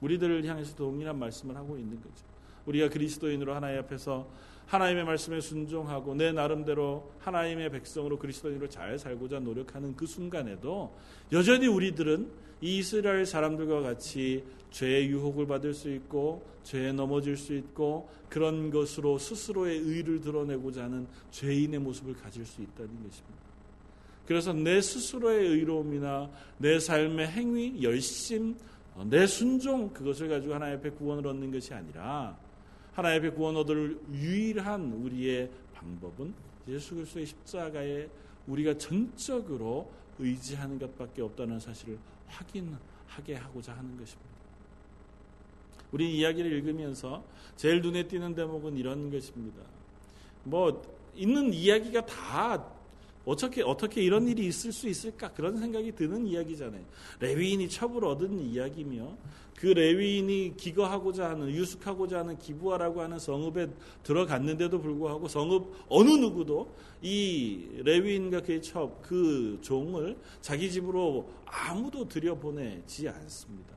우리들을 0.00 0.44
향해서 0.44 0.76
동일한 0.76 1.18
말씀을 1.18 1.56
하고 1.56 1.76
있는 1.76 1.96
거죠. 1.96 2.24
우리가 2.66 2.88
그리스도인으로 2.88 3.54
하나님 3.54 3.78
앞에서 3.80 4.26
하나님의 4.66 5.04
말씀에 5.04 5.40
순종하고 5.40 6.14
내 6.14 6.32
나름대로 6.32 7.10
하나님의 7.20 7.70
백성으로 7.70 8.18
그리스도인으로 8.18 8.68
잘 8.68 8.98
살고자 8.98 9.40
노력하는 9.40 9.94
그 9.94 10.06
순간에도 10.06 10.94
여전히 11.32 11.66
우리들은 11.66 12.44
이 12.60 12.78
이스라엘 12.78 13.26
사람들과 13.26 13.82
같이 13.82 14.44
죄의 14.70 15.08
유혹을 15.08 15.46
받을 15.46 15.74
수 15.74 15.90
있고 15.90 16.46
죄에 16.62 16.92
넘어질 16.92 17.36
수 17.36 17.54
있고 17.54 18.08
그런 18.28 18.70
것으로 18.70 19.18
스스로의 19.18 19.78
의를 19.78 20.20
드러내고자 20.20 20.84
하는 20.84 21.06
죄인의 21.30 21.78
모습을 21.80 22.14
가질 22.14 22.44
수 22.44 22.62
있다는 22.62 22.88
것입니다. 22.88 23.44
그래서 24.26 24.52
내 24.52 24.80
스스로의 24.80 25.46
의로움이나 25.48 26.30
내 26.56 26.80
삶의 26.80 27.28
행위, 27.28 27.82
열심, 27.82 28.56
내 29.04 29.26
순종 29.26 29.92
그것을 29.92 30.28
가지고 30.28 30.54
하나님 30.54 30.78
앞에 30.78 30.90
구원을 30.90 31.26
얻는 31.26 31.52
것이 31.52 31.74
아니라 31.74 32.36
하나님 32.94 33.18
앞에 33.18 33.30
구원 33.30 33.56
얻을 33.56 33.98
유일한 34.12 34.92
우리의 34.92 35.50
방법은 35.74 36.32
예수 36.68 36.94
그리스도의 36.94 37.26
십자가에 37.26 38.08
우리가 38.46 38.78
전적으로 38.78 39.90
의지하는 40.18 40.78
것밖에 40.78 41.22
없다는 41.22 41.58
사실을 41.58 41.98
확인하게 42.28 43.34
하고자 43.34 43.72
하는 43.72 43.98
것입니다. 43.98 44.34
우리 45.90 46.16
이야기를 46.18 46.52
읽으면서 46.52 47.24
제일 47.56 47.82
눈에 47.82 48.06
띄는 48.06 48.34
대목은 48.34 48.76
이런 48.76 49.10
것입니다. 49.10 49.60
뭐 50.44 50.82
있는 51.16 51.52
이야기가 51.52 52.06
다 52.06 52.64
어떻게 53.24 53.62
어떻게 53.62 54.02
이런 54.02 54.28
일이 54.28 54.46
있을 54.46 54.72
수 54.72 54.88
있을까 54.88 55.32
그런 55.32 55.58
생각이 55.58 55.92
드는 55.92 56.26
이야기잖아요. 56.26 56.82
레위인이 57.20 57.68
첩을 57.68 58.04
얻은 58.04 58.38
이야기며 58.40 59.16
그 59.56 59.66
레위인이 59.68 60.56
기거하고자 60.56 61.30
하는 61.30 61.48
유숙하고자 61.48 62.18
하는 62.18 62.38
기부하라고 62.38 63.00
하는 63.00 63.18
성읍에 63.18 63.68
들어갔는데도 64.02 64.80
불구하고 64.80 65.28
성읍 65.28 65.86
어느 65.88 66.10
누구도 66.10 66.74
이 67.00 67.68
레위인과 67.84 68.42
그의 68.42 68.60
첩 68.62 69.02
그 69.02 69.58
종을 69.62 70.16
자기 70.40 70.70
집으로 70.70 71.28
아무도 71.46 72.06
들여보내지 72.08 73.08
않습니다. 73.08 73.74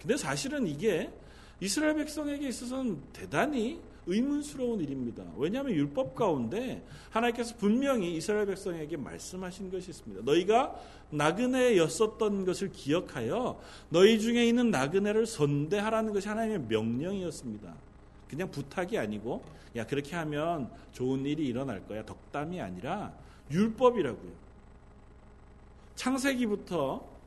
근데 0.00 0.16
사실은 0.16 0.66
이게 0.66 1.10
이스라엘 1.60 1.94
백성에게 1.94 2.48
있어서는 2.48 3.00
대단히 3.12 3.80
의문스러운 4.06 4.80
일입니다. 4.80 5.22
왜냐하면 5.36 5.74
율법 5.74 6.14
가운데 6.14 6.82
하나님께서 7.10 7.56
분명히 7.56 8.16
이스라엘 8.16 8.46
백성에게 8.46 8.96
말씀하신 8.96 9.70
것이 9.70 9.90
있습니다. 9.90 10.22
너희가 10.24 10.74
나그네였었던 11.10 12.44
것을 12.46 12.72
기억하여 12.72 13.60
너희 13.90 14.18
중에 14.18 14.46
있는 14.46 14.70
나그네를 14.70 15.26
선대하라는 15.26 16.12
것이 16.14 16.26
하나님의 16.26 16.60
명령이었습니다. 16.68 17.74
그냥 18.28 18.50
부탁이 18.50 18.96
아니고 18.96 19.42
야 19.76 19.86
그렇게 19.86 20.16
하면 20.16 20.70
좋은 20.92 21.24
일이 21.26 21.46
일어날 21.46 21.86
거야 21.86 22.04
덕담이 22.04 22.60
아니라 22.60 23.12
율법이라고요. 23.50 24.32
창세기부터 25.96 26.94
어, 26.94 27.17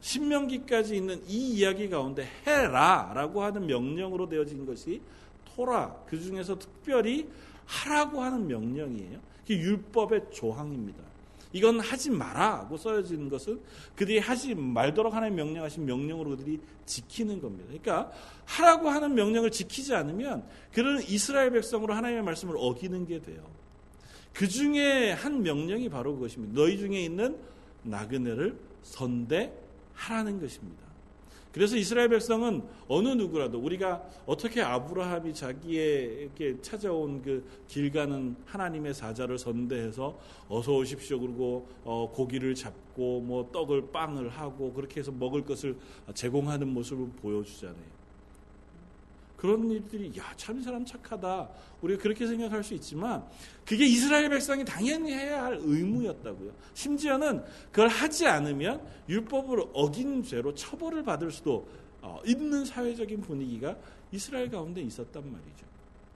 신명기까지 0.00 0.96
있는 0.96 1.22
이 1.26 1.56
이야기 1.56 1.88
가운데 1.88 2.26
해라라고 2.46 3.42
하는 3.42 3.66
명령으로 3.66 4.28
되어진 4.28 4.64
것이 4.64 5.00
토라 5.44 6.04
그 6.06 6.20
중에서 6.20 6.58
특별히 6.58 7.28
하라고 7.66 8.22
하는 8.22 8.46
명령이에요. 8.46 9.18
율법의 9.50 10.26
조항입니다. 10.30 11.02
이건 11.52 11.80
하지 11.80 12.10
마라고 12.10 12.76
써진 12.76 13.28
것은 13.28 13.60
그들이 13.96 14.18
하지 14.18 14.54
말도록 14.54 15.14
하나님 15.14 15.36
명령하신 15.36 15.86
명령으로 15.86 16.30
그들이 16.30 16.60
지키는 16.84 17.40
겁니다. 17.40 17.64
그러니까 17.68 18.12
하라고 18.44 18.90
하는 18.90 19.14
명령을 19.14 19.50
지키지 19.50 19.94
않으면 19.94 20.44
그들은 20.72 21.02
이스라엘 21.08 21.50
백성으로 21.50 21.94
하나님의 21.94 22.22
말씀을 22.22 22.54
어기는 22.58 23.06
게 23.06 23.20
돼요. 23.20 23.42
그 24.34 24.46
중에 24.46 25.12
한 25.12 25.42
명령이 25.42 25.88
바로 25.88 26.14
그것입니다. 26.14 26.60
너희 26.60 26.76
중에 26.78 27.00
있는 27.00 27.38
나그네를 27.82 28.58
선대 28.82 29.52
하라는 29.98 30.40
것입니다. 30.40 30.88
그래서 31.52 31.76
이스라엘 31.76 32.08
백성은 32.10 32.62
어느 32.88 33.08
누구라도 33.08 33.58
우리가 33.58 34.02
어떻게 34.26 34.60
아브라함이 34.62 35.34
자기에게 35.34 36.60
찾아온 36.62 37.20
그 37.22 37.42
길 37.66 37.90
가는 37.90 38.36
하나님의 38.46 38.94
사자를 38.94 39.38
선대해서 39.38 40.18
어서 40.48 40.76
오십시오 40.76 41.18
그러고 41.20 41.68
어, 41.84 42.10
고기를 42.12 42.54
잡고 42.54 43.20
뭐 43.20 43.50
떡을 43.52 43.90
빵을 43.92 44.28
하고 44.28 44.72
그렇게 44.72 45.00
해서 45.00 45.10
먹을 45.10 45.44
것을 45.44 45.76
제공하는 46.14 46.68
모습을 46.68 47.08
보여주잖아요. 47.20 47.97
그런 49.38 49.70
일들이 49.70 50.12
야 50.18 50.34
참 50.36 50.60
사람 50.60 50.84
착하다 50.84 51.48
우리가 51.80 52.02
그렇게 52.02 52.26
생각할 52.26 52.62
수 52.64 52.74
있지만 52.74 53.24
그게 53.64 53.86
이스라엘 53.86 54.28
백성이 54.28 54.64
당연히 54.64 55.12
해야 55.12 55.44
할 55.44 55.58
의무였다고요. 55.60 56.52
심지어는 56.74 57.44
그걸 57.70 57.88
하지 57.88 58.26
않으면 58.26 58.84
율법을 59.08 59.64
어긴 59.72 60.22
죄로 60.22 60.54
처벌을 60.54 61.04
받을 61.04 61.30
수도 61.30 61.68
어, 62.02 62.20
있는 62.26 62.64
사회적인 62.64 63.20
분위기가 63.20 63.76
이스라엘 64.12 64.50
가운데 64.50 64.80
있었단 64.80 65.22
말이죠. 65.22 65.66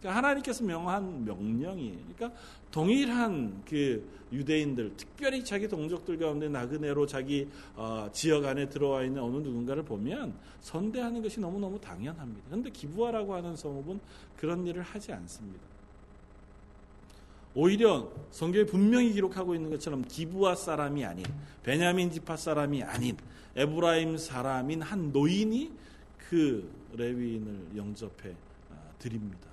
그러니까 0.03 0.17
하나님께서 0.17 0.65
명한 0.65 1.25
명령이에요. 1.25 1.97
그러니까 2.17 2.41
동일한 2.73 3.63
그 3.69 4.05
유대인들, 4.33 4.97
특별히 4.97 5.45
자기 5.45 5.69
동족들 5.69 6.19
가운데 6.19 6.49
나그네로 6.49 7.07
자기 7.07 7.49
어, 7.77 8.09
지역 8.13 8.45
안에 8.45 8.69
들어와 8.69 9.05
있는 9.05 9.23
어느 9.23 9.37
누군가를 9.37 9.85
보면 9.85 10.35
선대하는 10.61 11.23
것이 11.23 11.39
너무너무 11.39 11.81
당연합니다. 11.81 12.43
그런데 12.49 12.71
기부하라고 12.71 13.35
하는 13.35 13.55
성읍은 13.55 14.01
그런 14.37 14.67
일을 14.67 14.83
하지 14.83 15.13
않습니다. 15.13 15.61
오히려 17.55 18.11
성경에 18.31 18.65
분명히 18.65 19.13
기록하고 19.13 19.55
있는 19.55 19.71
것처럼 19.71 20.03
기부하 20.03 20.57
사람이 20.57 21.05
아닌 21.05 21.25
베냐민 21.63 22.11
지파 22.11 22.37
사람이 22.37 22.83
아닌 22.83 23.17
에브라임 23.55 24.17
사람인 24.17 24.83
한 24.83 25.13
노인이 25.13 25.71
그 26.29 26.69
레위인을 26.97 27.77
영접해 27.77 28.31
어, 28.71 28.95
드립니다. 28.99 29.52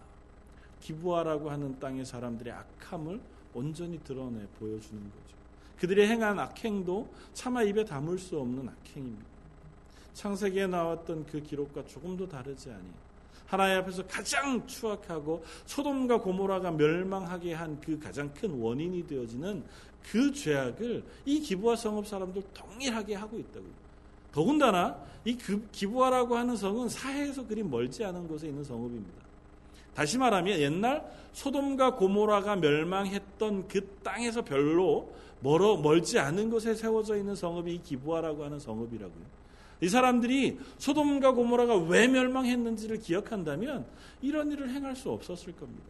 기부하라고 0.81 1.49
하는 1.49 1.79
땅의 1.79 2.05
사람들의 2.05 2.53
악함을 2.53 3.19
온전히 3.53 3.99
드러내 4.03 4.45
보여주는 4.59 5.01
거죠. 5.01 5.37
그들이 5.79 6.07
행한 6.07 6.37
악행도 6.39 7.07
차마 7.33 7.63
입에 7.63 7.85
담을 7.85 8.17
수 8.17 8.39
없는 8.39 8.67
악행입니다. 8.67 9.25
창세기에 10.13 10.67
나왔던 10.67 11.25
그 11.25 11.41
기록과 11.41 11.85
조금도 11.85 12.27
다르지 12.27 12.69
아니. 12.69 12.89
하나님 13.47 13.79
앞에서 13.79 14.05
가장 14.05 14.65
추악하고 14.67 15.43
소돔과 15.65 16.21
고모라가 16.21 16.71
멸망하게 16.71 17.53
한 17.53 17.79
그 17.81 17.97
가장 17.97 18.31
큰 18.33 18.51
원인이 18.51 19.07
되어지는 19.07 19.63
그 20.11 20.31
죄악을 20.31 21.03
이 21.25 21.39
기부하 21.39 21.75
성읍 21.75 22.05
사람들 22.05 22.43
동일하게 22.53 23.15
하고 23.15 23.39
있다고요. 23.39 23.71
더군다나 24.31 24.97
이그 25.25 25.69
기부하라고 25.71 26.35
하는 26.37 26.55
성은 26.55 26.89
사해에서 26.89 27.45
그리 27.47 27.63
멀지 27.63 28.03
않은 28.03 28.27
곳에 28.27 28.47
있는 28.47 28.63
성읍입니다. 28.63 29.28
다시 29.93 30.17
말하면 30.17 30.59
옛날 30.59 31.03
소돔과 31.33 31.95
고모라가 31.95 32.55
멸망했던 32.55 33.67
그 33.67 33.97
땅에서 34.03 34.43
별로 34.43 35.13
멀어 35.41 35.77
멀지 35.77 36.19
않은 36.19 36.49
곳에 36.49 36.75
세워져 36.75 37.15
있는 37.15 37.35
성읍이 37.35 37.81
기부하라고 37.83 38.43
하는 38.43 38.59
성읍이라고요. 38.59 39.39
이 39.81 39.87
사람들이 39.87 40.59
소돔과 40.77 41.31
고모라가 41.31 41.77
왜 41.77 42.07
멸망했는지를 42.07 42.99
기억한다면 42.99 43.85
이런 44.21 44.51
일을 44.51 44.69
행할 44.69 44.95
수 44.95 45.09
없었을 45.09 45.53
겁니다. 45.53 45.85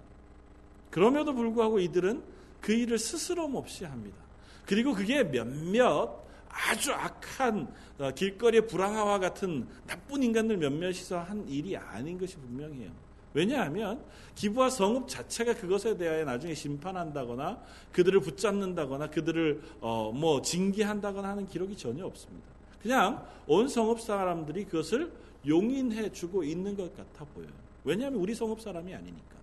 그럼에도 0.91 1.33
불구하고 1.33 1.79
이들은 1.79 2.21
그 2.61 2.73
일을 2.73 2.99
스스럼 2.99 3.55
없이 3.55 3.85
합니다. 3.85 4.17
그리고 4.65 4.93
그게 4.93 5.23
몇몇 5.23 6.23
아주 6.49 6.91
악한 6.93 7.67
어, 7.99 8.11
길거리의 8.11 8.67
불황아와 8.67 9.19
같은 9.19 9.67
나쁜 9.85 10.23
인간들 10.23 10.57
몇몇이서 10.57 11.19
한 11.19 11.47
일이 11.47 11.75
아닌 11.75 12.17
것이 12.17 12.35
분명해요. 12.37 12.91
왜냐하면 13.33 14.03
기부와 14.35 14.69
성읍 14.69 15.07
자체가 15.07 15.55
그것에 15.55 15.97
대하여 15.97 16.25
나중에 16.25 16.53
심판한다거나 16.53 17.61
그들을 17.91 18.19
붙잡는다거나 18.21 19.09
그들을 19.09 19.61
어, 19.81 20.11
뭐 20.13 20.41
징계한다거나 20.41 21.29
하는 21.29 21.47
기록이 21.47 21.77
전혀 21.77 22.05
없습니다. 22.05 22.47
그냥 22.81 23.25
온 23.47 23.67
성읍 23.67 24.01
사람들이 24.01 24.65
그것을 24.65 25.11
용인해 25.45 26.11
주고 26.11 26.43
있는 26.43 26.75
것 26.75 26.95
같아 26.95 27.25
보여요. 27.33 27.51
왜냐하면 27.83 28.19
우리 28.19 28.33
성읍 28.33 28.61
사람이 28.61 28.93
아니니까. 28.93 29.35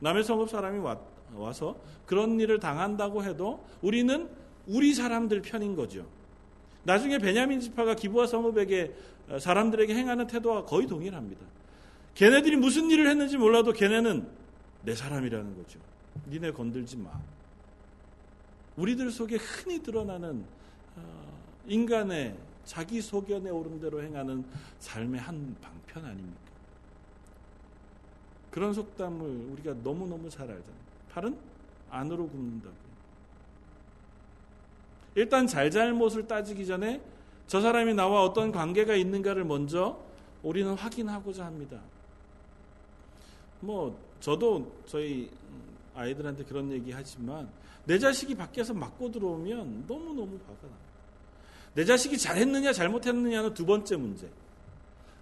남의 0.00 0.24
성읍 0.24 0.48
사람이 0.48 0.78
와, 0.78 0.98
와서 1.34 1.76
그런 2.06 2.38
일을 2.40 2.58
당한다고 2.58 3.24
해도 3.24 3.64
우리는 3.82 4.28
우리 4.66 4.94
사람들 4.94 5.42
편인 5.42 5.76
거죠. 5.76 6.06
나중에 6.84 7.18
베냐민 7.18 7.60
지파가 7.60 7.94
기부와 7.94 8.26
성읍에게 8.26 8.94
어, 9.30 9.38
사람들에게 9.38 9.94
행하는 9.94 10.26
태도와 10.26 10.64
거의 10.64 10.86
동일합니다. 10.86 11.44
걔네들이 12.14 12.56
무슨 12.56 12.90
일을 12.90 13.08
했는지 13.08 13.36
몰라도 13.36 13.72
걔네는 13.72 14.28
내 14.82 14.94
사람이라는 14.94 15.56
거죠. 15.56 15.78
니네 16.28 16.52
건들지 16.52 16.96
마. 16.96 17.10
우리들 18.76 19.10
속에 19.10 19.36
흔히 19.36 19.82
드러나는 19.82 20.44
어, 20.96 21.38
인간의 21.66 22.36
자기 22.64 23.00
소견에 23.00 23.50
오른 23.50 23.80
대로 23.80 24.02
행하는 24.02 24.44
삶의 24.78 25.20
한 25.20 25.56
방편 25.60 26.04
아닙니까? 26.04 26.40
그런 28.50 28.72
속담을 28.72 29.52
우리가 29.52 29.74
너무너무 29.82 30.28
잘 30.28 30.42
알잖아요. 30.42 30.80
팔은 31.12 31.36
안으로 31.90 32.28
굽는다고요. 32.28 32.90
일단 35.16 35.46
잘잘못을 35.46 36.26
따지기 36.26 36.66
전에 36.66 37.00
저 37.46 37.60
사람이 37.60 37.94
나와 37.94 38.22
어떤 38.22 38.52
관계가 38.52 38.94
있는가를 38.94 39.44
먼저 39.44 39.98
우리는 40.42 40.72
확인하고자 40.74 41.44
합니다. 41.44 41.80
뭐 43.60 43.98
저도 44.20 44.70
저희 44.86 45.30
아이들한테 45.94 46.44
그런 46.44 46.70
얘기 46.72 46.92
하지만 46.92 47.48
내 47.84 47.98
자식이 47.98 48.34
밖에서 48.34 48.74
맞고 48.74 49.10
들어오면 49.10 49.84
너무너무 49.86 50.38
화가 50.46 50.62
납니다. 50.62 50.90
내 51.74 51.84
자식이 51.84 52.18
잘했느냐 52.18 52.72
잘못했느냐는 52.72 53.54
두 53.54 53.64
번째 53.64 53.96
문제. 53.96 54.28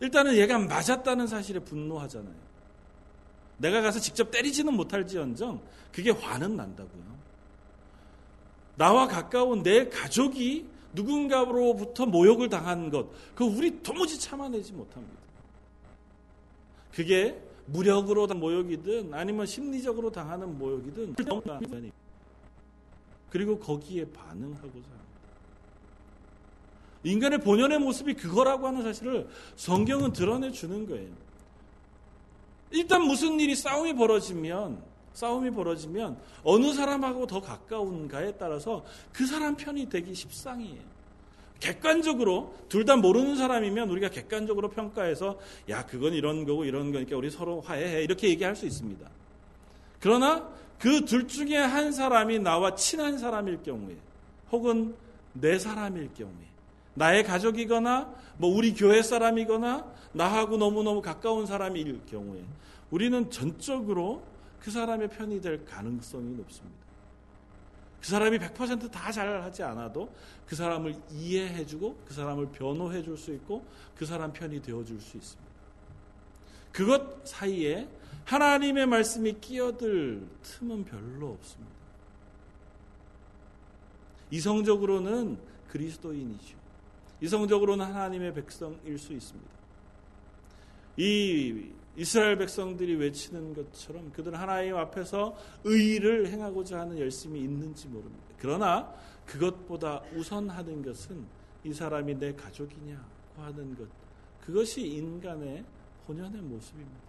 일단은 0.01 0.37
얘가 0.37 0.59
맞았다는 0.59 1.27
사실에 1.27 1.61
분노하잖아요. 1.61 2.49
내가 3.59 3.83
가서 3.83 3.99
직접 3.99 4.31
때리지는 4.31 4.73
못할지언정 4.75 5.61
그게 5.93 6.11
화는 6.11 6.57
난다고요. 6.57 7.19
나와 8.77 9.09
가까운 9.09 9.63
내 9.63 9.89
가족이 9.89 10.67
누군가로부터 10.93 12.07
모욕을 12.07 12.49
당한 12.49 12.91
것, 12.91 13.09
그 13.35 13.45
우리 13.45 13.83
도무지 13.83 14.19
참아내지 14.19 14.73
못합니다. 14.73 15.19
그게 16.95 17.41
무력으로 17.71 18.27
모욕이든 18.27 19.13
아니면 19.13 19.47
심리적으로 19.47 20.11
당하는 20.11 20.59
모욕이든 20.59 21.15
그리고 23.31 23.59
거기에 23.59 24.05
반응하고자 24.07 24.67
합니다. 24.69 25.09
인간의 27.05 27.41
본연의 27.41 27.79
모습이 27.79 28.15
그거라고 28.15 28.67
하는 28.67 28.83
사실을 28.83 29.29
성경은 29.57 30.13
드러내 30.13 30.51
주는 30.51 30.87
거예요. 30.87 31.11
일단 32.71 33.03
무슨 33.03 33.39
일이 33.41 33.55
싸움이 33.55 33.95
벌어지면 33.95 34.83
싸움이 35.15 35.51
벌어지면 35.51 36.19
어느 36.45 36.73
사람하고 36.73 37.27
더 37.27 37.41
가까운가에 37.41 38.37
따라서 38.37 38.85
그 39.13 39.27
사람 39.27 39.57
편이 39.57 39.89
되기 39.89 40.15
십상이에요. 40.15 40.98
객관적으로 41.61 42.55
둘 42.69 42.85
다 42.85 42.97
모르는 42.97 43.37
사람이면 43.37 43.91
우리가 43.91 44.09
객관적으로 44.11 44.71
평가해서 44.71 45.39
야 45.69 45.85
그건 45.87 46.15
이런 46.15 46.45
거고 46.45 46.65
이런 46.65 46.93
거니까 46.93 47.17
우리 47.17 47.31
서로 47.31 47.61
화해해 47.61 48.03
이렇게 48.03 48.29
얘기할 48.29 48.55
수 48.57 48.67
있습니다. 48.67 49.09
그러나 50.01 50.49
그 50.79 51.05
둘 51.05 51.27
중에 51.27 51.57
한 51.57 51.93
사람이 51.93 52.39
나와 52.39 52.75
친한 52.77 53.19
사람일 53.19 53.63
경우에 53.65 53.97
혹은 54.53 54.95
내 55.33 55.59
사람일 55.59 56.11
경우에 56.15 56.47
나의 56.95 57.25
가족이거나 57.25 58.13
뭐 58.39 58.55
우리 58.55 58.75
교회 58.75 59.03
사람이거나 59.03 59.85
나하고 60.13 60.57
너무너무 60.57 61.03
가까운 61.03 61.47
사람일 61.47 62.01
경우에 62.07 62.41
우리는 62.91 63.31
전적으로 63.31 64.23
그 64.61 64.71
사람의 64.71 65.09
편이 65.11 65.41
될 65.41 65.65
가능성이 65.65 66.35
높습니다. 66.37 66.88
그 68.01 68.07
사람이 68.07 68.39
100%다 68.39 69.11
잘하지 69.11 69.63
않아도 69.65 70.13
그 70.47 70.55
사람을 70.55 70.97
이해해주고 71.11 72.05
그 72.07 72.15
사람을 72.15 72.49
변호해줄 72.53 73.17
수 73.17 73.33
있고 73.35 73.65
그 73.97 74.07
사람 74.07 74.33
편이 74.33 74.63
되어줄 74.63 75.01
수 75.01 75.17
있습니다. 75.17 75.49
그것 76.73 77.27
사이에 77.27 77.89
하나님의 78.25 78.87
말씀이 78.87 79.41
끼어들 79.41 80.27
틈은 80.43 80.85
별로 80.85 81.33
없습니다. 81.33 81.73
이성적으로는 84.31 85.39
그리스도인이죠. 85.69 86.57
이성적으로는 87.21 87.85
하나님의 87.87 88.35
백성일 88.35 88.99
수 88.99 89.13
있습니다. 89.13 89.58
이 90.99 91.73
이스라엘 91.97 92.37
백성들이 92.37 92.97
외치는 92.97 93.55
것처럼 93.55 94.13
그들은 94.13 94.39
하나님 94.39 94.77
앞에서 94.77 95.37
의를 95.65 96.29
행하고자 96.29 96.81
하는 96.81 96.99
열심이 96.99 97.41
있는지 97.41 97.89
모릅니다. 97.89 98.25
그러나 98.39 98.93
그것보다 99.27 100.03
우선하는 100.15 100.83
것은 100.83 101.25
이 101.65 101.73
사람이 101.73 102.15
내 102.19 102.35
가족이냐, 102.35 103.05
하는 103.37 103.77
것. 103.77 103.89
그것이 104.45 104.87
인간의 104.87 105.65
본연의 106.07 106.41
모습입니다. 106.43 107.09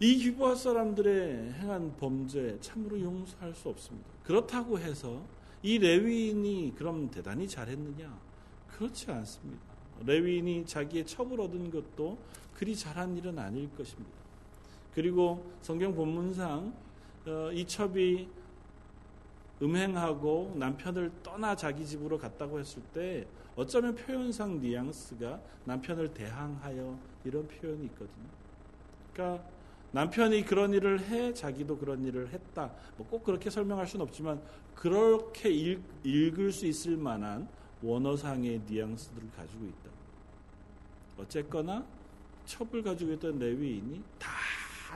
이 0.00 0.16
기부할 0.16 0.56
사람들의 0.56 1.52
행한 1.52 1.96
범죄 1.98 2.58
참으로 2.60 2.98
용서할 3.00 3.54
수 3.54 3.68
없습니다. 3.68 4.08
그렇다고 4.24 4.78
해서 4.78 5.22
이 5.62 5.78
레위인이 5.78 6.74
그럼 6.76 7.10
대단히 7.10 7.46
잘했느냐? 7.46 8.18
그렇지 8.68 9.10
않습니다. 9.10 9.69
레위인이 10.06 10.66
자기의 10.66 11.06
첩을 11.06 11.40
얻은 11.40 11.70
것도 11.70 12.18
그리 12.54 12.76
잘한 12.76 13.16
일은 13.16 13.38
아닐 13.38 13.68
것입니다. 13.74 14.10
그리고 14.94 15.50
성경 15.62 15.94
본문상 15.94 16.72
어, 17.26 17.50
이 17.52 17.66
첩이 17.66 18.28
음행하고 19.62 20.54
남편을 20.56 21.10
떠나 21.22 21.54
자기 21.54 21.86
집으로 21.86 22.18
갔다고 22.18 22.58
했을 22.58 22.82
때 22.94 23.26
어쩌면 23.56 23.94
표현상 23.94 24.60
뉘앙스가 24.60 25.40
남편을 25.64 26.14
대항하여 26.14 26.98
이런 27.24 27.46
표현이 27.46 27.84
있거든요. 27.86 28.28
그러니까 29.12 29.44
남편이 29.92 30.44
그런 30.44 30.72
일을 30.72 31.00
해 31.00 31.34
자기도 31.34 31.76
그런 31.76 32.04
일을 32.04 32.28
했다. 32.28 32.72
뭐 32.96 33.06
꼭 33.08 33.24
그렇게 33.24 33.50
설명할 33.50 33.86
수는 33.86 34.04
없지만 34.04 34.40
그렇게 34.74 35.50
읽, 35.50 35.82
읽을 36.04 36.52
수 36.52 36.66
있을 36.66 36.96
만한 36.96 37.48
원어상의 37.82 38.62
뉘앙스들을 38.66 39.30
가지고 39.36 39.66
있다. 39.66 39.90
어쨌거나 41.18 41.84
첩을 42.46 42.82
가지고 42.82 43.12
있던 43.14 43.38
레위인이 43.38 44.02
다 44.18 44.30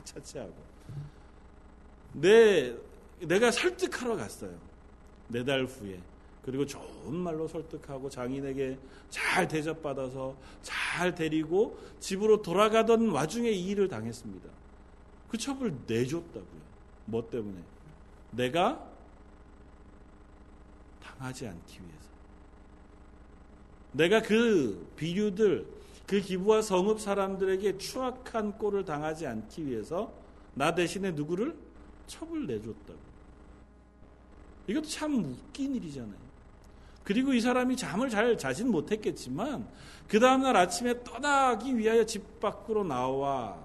차치하고 0.03 0.55
내 2.13 2.75
내가 3.21 3.51
설득하러 3.51 4.17
갔어요. 4.17 4.57
네 5.29 5.45
달 5.45 5.65
후에. 5.65 6.01
그리고 6.45 6.67
좋은 6.67 7.15
말로 7.15 7.49
설득하고 7.49 8.11
장인에게 8.11 8.79
잘 9.09 9.49
대접받아서 9.49 10.37
잘 10.61 11.15
데리고 11.15 11.79
집으로 12.01 12.43
돌아가던 12.43 13.09
와중에 13.11 13.51
이 13.51 13.69
일을 13.69 13.89
당했습니다. 13.89 14.51
그 15.29 15.39
첩을 15.39 15.75
내줬다고요. 15.87 16.65
뭐 17.07 17.29
때문에? 17.31 17.63
내가 18.33 18.87
당하지 21.03 21.47
않기 21.49 21.81
위해서. 21.81 22.14
내가 23.95 24.21
그 24.21 24.87
비류들, 24.97 25.67
그 26.07 26.21
기부와 26.21 26.63
성읍 26.63 27.01
사람들에게 27.01 27.79
추악한 27.79 28.59
꼴을 28.59 28.85
당하지 28.85 29.27
않기 29.27 29.67
위해서 29.67 30.13
나 30.55 30.75
대신에 30.75 31.13
누구를 31.13 31.57
첩을 32.07 32.47
내줬다고. 32.47 32.99
이것도 34.67 34.87
참 34.87 35.15
웃긴 35.25 35.75
일이잖아요. 35.77 36.25
그리고 37.03 37.33
이 37.33 37.41
사람이 37.41 37.77
잠을 37.77 38.09
잘 38.09 38.37
자진 38.37 38.71
못했겠지만 38.71 39.69
그 40.09 40.19
다음날 40.19 40.57
아침에 40.57 41.03
떠나기 41.05 41.77
위하여 41.77 42.05
집 42.05 42.41
밖으로 42.41 42.83
나와 42.83 43.59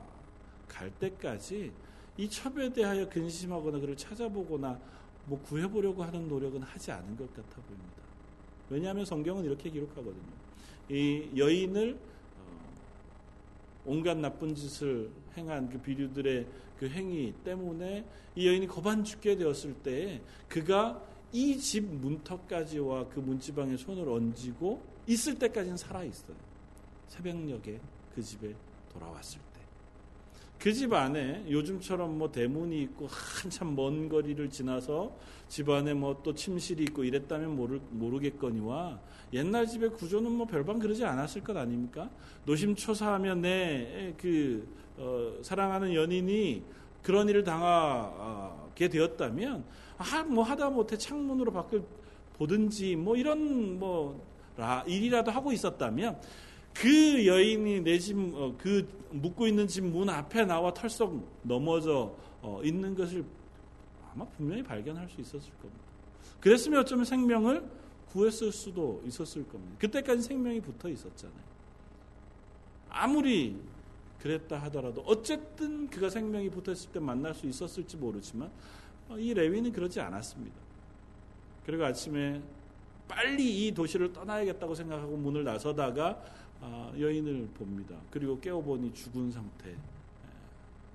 갈 0.68 0.92
때까지 0.92 1.72
이 2.18 2.30
첩에 2.30 2.72
대하여 2.74 3.08
근심하거나 3.08 3.80
그를 3.80 3.96
찾아보거나 3.96 4.78
뭐 5.26 5.42
구해보려고 5.44 6.04
하는 6.04 6.28
노력은 6.28 6.62
하지 6.63 6.92
않은 6.92 7.15
것 7.15 7.34
같아 7.34 7.62
보입니다. 7.62 7.98
왜냐하면 8.69 9.05
성경은 9.05 9.45
이렇게 9.45 9.69
기록하거든요. 9.69 10.39
이 10.89 11.29
여인을 11.36 11.93
어, 11.93 12.60
온갖 13.86 14.17
나쁜 14.17 14.55
짓을 14.55 15.10
행한 15.38 15.69
그 15.69 15.79
비류들의 15.79 16.47
그 16.79 16.89
행위 16.89 17.34
때문에 17.43 18.05
이 18.36 18.47
여인이 18.47 18.67
거반 18.67 19.03
죽게 19.03 19.36
되었을 19.36 19.73
때 19.75 20.21
그가 20.47 21.01
이 21.32 21.58
집 21.58 21.86
문턱까지와 21.86 23.10
그 23.10 23.19
문지방에 23.19 23.77
손을 23.77 24.10
얹고 24.10 24.82
있을 25.08 25.38
때까지는 25.38 25.77
살아 25.77 26.03
있어요. 26.03 26.36
새벽녘에 27.08 27.79
그 28.15 28.21
집에 28.21 28.55
돌아왔을 28.91 29.39
때. 29.39 29.48
그 30.60 30.74
집 30.74 30.91
안에 30.91 31.45
요즘처럼 31.50 32.17
뭐 32.17 32.30
대문이 32.32 32.82
있고 32.84 33.08
한참 33.10 33.76
먼 33.76 34.10
거리를 34.10 34.50
지나서 34.50 35.15
집 35.48 35.69
안에 35.69 35.93
뭐 35.93 36.22
또 36.22 36.34
침실이 36.34 36.84
있고 36.84 37.06
이랬다면 37.06 37.56
모르, 37.56 37.80
모르겠거니와 37.91 39.00
옛날 39.34 39.65
집의 39.65 39.91
구조는 39.91 40.30
뭐 40.32 40.45
별반 40.45 40.80
그러지 40.80 41.06
않았을 41.06 41.43
것 41.43 41.56
아닙니까? 41.56 42.10
노심초사하면 42.45 43.41
내그 43.41 44.67
어, 44.98 45.34
사랑하는 45.41 45.93
연인이 45.93 46.62
그런 47.02 47.30
일을 47.30 47.45
당하게 47.45 48.89
되었다면 48.89 49.63
아, 49.98 50.24
뭐 50.24 50.43
하다 50.43 50.72
못해 50.72 50.98
창문으로 50.98 51.54
밖을 51.54 51.84
보든지 52.38 52.98
뭐 52.98 53.15
이런 53.15 53.80
뭐 53.80 54.28
라, 54.58 54.84
일이라도 54.86 55.32
하고 55.32 55.54
있었다면 55.54 56.19
그 56.73 57.25
여인이 57.25 57.82
내 57.82 57.99
집, 57.99 58.17
어, 58.17 58.55
그 58.58 58.88
묵고 59.12 59.47
있는 59.47 59.67
집 59.67 59.82
문 59.84 60.10
앞에 60.10 60.45
나와 60.45 60.73
털썩 60.73 61.21
넘어져 61.43 62.15
어, 62.41 62.62
있는 62.63 62.95
것을 62.95 63.25
아마 64.13 64.25
분명히 64.25 64.63
발견할 64.63 65.10
수 65.10 65.19
있었을 65.21 65.51
겁니다. 65.62 65.84
그랬으면 66.39 66.82
어쩌면 66.82 67.05
생명을 67.05 67.63
구했을 68.12 68.51
수도 68.51 69.01
있었을 69.05 69.47
겁니다. 69.47 69.75
그때까지 69.79 70.21
생명이 70.21 70.62
붙어 70.62 70.89
있었잖아요. 70.89 71.49
아무리 72.89 73.55
그랬다 74.19 74.58
하더라도 74.63 75.01
어쨌든 75.05 75.89
그가 75.89 76.10
생명이 76.10 76.49
붙었을 76.49 76.91
때 76.91 76.99
만날 76.99 77.34
수 77.34 77.45
있었을지 77.45 77.97
모르지만 77.97 78.49
어, 79.10 79.17
이 79.17 79.34
레위는 79.34 79.71
그러지 79.71 79.99
않았습니다. 79.99 80.55
그리고 81.65 81.86
아침에 81.86 82.41
빨리 83.08 83.67
이 83.67 83.71
도시를 83.71 84.13
떠나야겠다고 84.13 84.75
생각하고 84.75 85.17
문을 85.17 85.43
나서다가 85.43 86.08
아, 86.10 86.21
여인을 87.00 87.48
봅니다. 87.54 87.95
그리고 88.12 88.39
깨어보니 88.39 88.93
죽은 88.93 89.32
상태, 89.32 89.76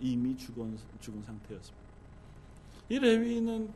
이미 0.00 0.36
죽은, 0.36 0.76
죽은 1.00 1.22
상태였습니다. 1.22 1.84
이 2.88 2.98
레위는 2.98 3.70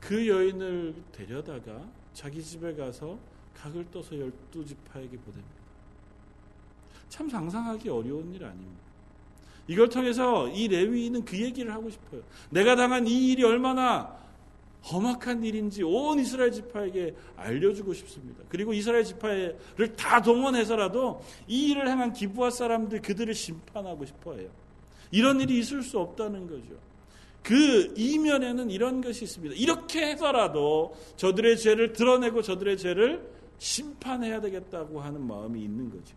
그 0.00 0.28
여인을 0.28 0.94
데려다가 1.12 1.88
자기 2.12 2.42
집에 2.42 2.74
가서 2.74 3.18
각을 3.54 3.90
떠서 3.90 4.18
열두 4.18 4.64
지파에게 4.64 5.16
보냅니다. 5.18 5.54
참 7.08 7.28
상상하기 7.28 7.88
어려운 7.88 8.32
일 8.34 8.44
아닙니다. 8.44 8.84
이걸 9.66 9.88
통해서 9.88 10.48
이 10.48 10.68
레위인은 10.68 11.24
그 11.24 11.40
얘기를 11.40 11.72
하고 11.72 11.88
싶어요. 11.88 12.22
내가 12.50 12.76
당한 12.76 13.06
이 13.06 13.32
일이 13.32 13.42
얼마나 13.42 14.23
험악한 14.92 15.44
일인지 15.44 15.82
온 15.82 16.18
이스라엘 16.18 16.52
지파에게 16.52 17.14
알려주고 17.36 17.94
싶습니다. 17.94 18.42
그리고 18.48 18.74
이스라엘 18.74 19.04
지파를 19.04 19.56
다 19.96 20.20
동원해서라도 20.20 21.22
이 21.48 21.70
일을 21.70 21.88
행한 21.88 22.12
기부와 22.12 22.50
사람들 22.50 23.00
그들을 23.00 23.32
심판하고 23.32 24.04
싶어해요. 24.04 24.50
이런 25.10 25.40
일이 25.40 25.58
있을 25.58 25.82
수 25.82 25.98
없다는 25.98 26.46
거죠. 26.48 26.78
그 27.42 27.92
이면에는 27.96 28.70
이런 28.70 29.00
것이 29.00 29.24
있습니다. 29.24 29.54
이렇게 29.56 30.06
해서라도 30.06 30.94
저들의 31.16 31.58
죄를 31.58 31.92
드러내고 31.92 32.42
저들의 32.42 32.76
죄를 32.78 33.30
심판해야 33.58 34.40
되겠다고 34.40 35.00
하는 35.00 35.26
마음이 35.26 35.62
있는 35.62 35.90
거죠. 35.90 36.14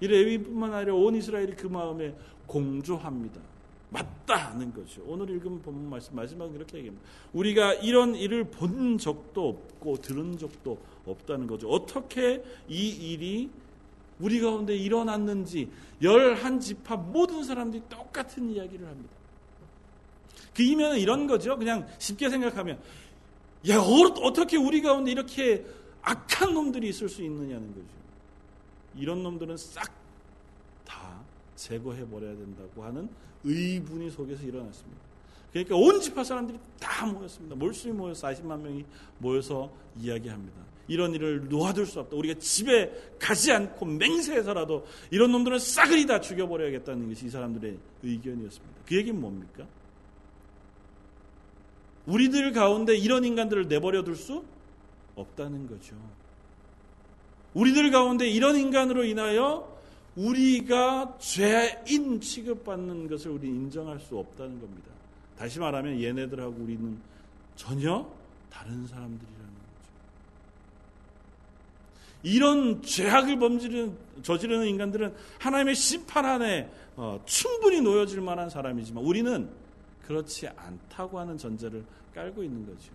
이 0.00 0.06
레위뿐만 0.06 0.74
아니라 0.74 0.94
온 0.94 1.14
이스라엘이 1.14 1.54
그 1.54 1.66
마음에 1.66 2.14
공조합니다. 2.46 3.40
맞다 3.92 4.52
하는 4.52 4.72
거죠. 4.72 5.02
오늘 5.06 5.30
읽은 5.30 5.62
본문 5.62 5.90
말씀 5.90 6.16
마지막에 6.16 6.54
이렇게 6.54 6.78
얘기합니다. 6.78 7.06
우리가 7.32 7.74
이런 7.74 8.14
일을 8.14 8.44
본 8.44 8.98
적도 8.98 9.48
없고 9.48 9.98
들은 9.98 10.38
적도 10.38 10.78
없다는 11.06 11.46
거죠. 11.46 11.68
어떻게 11.68 12.42
이 12.68 12.88
일이 12.88 13.50
우리 14.18 14.40
가운데 14.40 14.74
일어났는지 14.76 15.70
열한 16.00 16.60
집합 16.60 17.10
모든 17.10 17.44
사람들이 17.44 17.82
똑같은 17.88 18.50
이야기를 18.50 18.86
합니다. 18.86 19.14
그 20.54 20.62
이면은 20.62 20.98
이런 20.98 21.26
거죠. 21.26 21.56
그냥 21.56 21.86
쉽게 21.98 22.30
생각하면 22.30 22.80
야 23.68 23.78
어떻게 23.78 24.56
우리 24.56 24.80
가운데 24.82 25.10
이렇게 25.10 25.64
악한 26.02 26.54
놈들이 26.54 26.88
있을 26.88 27.08
수 27.08 27.22
있느냐는 27.22 27.68
거죠. 27.68 27.86
이런 28.96 29.22
놈들은 29.22 29.56
싹 29.56 30.02
다 30.84 31.21
제거해 31.62 32.06
버려야 32.08 32.34
된다고 32.34 32.82
하는 32.82 33.08
의분이 33.44 34.10
속에서 34.10 34.42
일어났습니다. 34.42 35.00
그러니까 35.52 35.76
온 35.76 36.00
지파 36.00 36.24
사람들이 36.24 36.58
다 36.80 37.06
모였습니다. 37.06 37.54
몰수히 37.54 37.92
모여서 37.92 38.26
40만 38.26 38.60
명이 38.60 38.84
모여서 39.18 39.70
이야기합니다. 40.00 40.60
이런 40.88 41.14
일을 41.14 41.48
놓아둘 41.48 41.86
수 41.86 42.00
없다. 42.00 42.16
우리가 42.16 42.40
집에 42.40 42.90
가지 43.18 43.52
않고 43.52 43.84
맹세해서라도 43.84 44.86
이런 45.10 45.30
놈들은 45.32 45.58
싸그리 45.58 46.06
다 46.06 46.20
죽여버려야겠다는 46.20 47.08
것이 47.08 47.26
이 47.26 47.30
사람들의 47.30 47.78
의견이었습니다. 48.02 48.80
그 48.86 48.96
얘기는 48.96 49.20
뭡니까? 49.20 49.66
우리들 52.06 52.52
가운데 52.52 52.96
이런 52.96 53.24
인간들을 53.24 53.68
내버려 53.68 54.02
둘 54.02 54.16
수 54.16 54.44
없다는 55.14 55.68
거죠. 55.68 55.94
우리들 57.54 57.90
가운데 57.90 58.28
이런 58.28 58.56
인간으로 58.56 59.04
인하여 59.04 59.71
우리가 60.16 61.16
죄인 61.18 62.20
취급받는 62.20 63.08
것을 63.08 63.30
우리 63.30 63.48
인정할 63.48 63.98
수 63.98 64.18
없다는 64.18 64.60
겁니다. 64.60 64.90
다시 65.38 65.58
말하면 65.58 66.00
얘네들하고 66.00 66.54
우리는 66.62 66.98
전혀 67.56 68.08
다른 68.50 68.86
사람들이라는 68.86 69.46
거죠. 69.46 69.90
이런 72.22 72.82
죄악을 72.82 73.38
범지는 73.38 73.96
저지르는 74.22 74.66
인간들은 74.66 75.14
하나님의 75.38 75.74
심판 75.74 76.26
안에 76.26 76.70
어, 76.96 77.20
충분히 77.24 77.80
놓여질 77.80 78.20
만한 78.20 78.50
사람이지만 78.50 79.02
우리는 79.02 79.48
그렇지 80.06 80.48
않다고 80.48 81.18
하는 81.18 81.38
전제를 81.38 81.82
깔고 82.14 82.42
있는 82.42 82.66
거죠. 82.66 82.92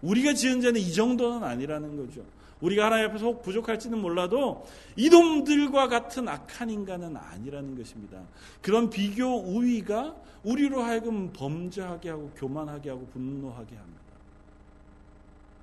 우리가 0.00 0.32
지은 0.32 0.60
죄는 0.60 0.80
이 0.80 0.92
정도는 0.92 1.44
아니라는 1.44 1.96
거죠. 1.96 2.24
우리가 2.60 2.86
하나님 2.86 3.08
앞에서 3.10 3.26
혹 3.26 3.42
부족할지는 3.42 3.98
몰라도 3.98 4.66
이놈들과 4.96 5.88
같은 5.88 6.28
악한 6.28 6.70
인간은 6.70 7.16
아니라는 7.16 7.76
것입니다. 7.76 8.22
그런 8.62 8.90
비교 8.90 9.26
우위가 9.26 10.16
우리로 10.42 10.82
하여금 10.82 11.32
범죄하게 11.32 12.10
하고 12.10 12.30
교만하게 12.36 12.90
하고 12.90 13.06
분노하게 13.12 13.76
합니다. 13.76 13.98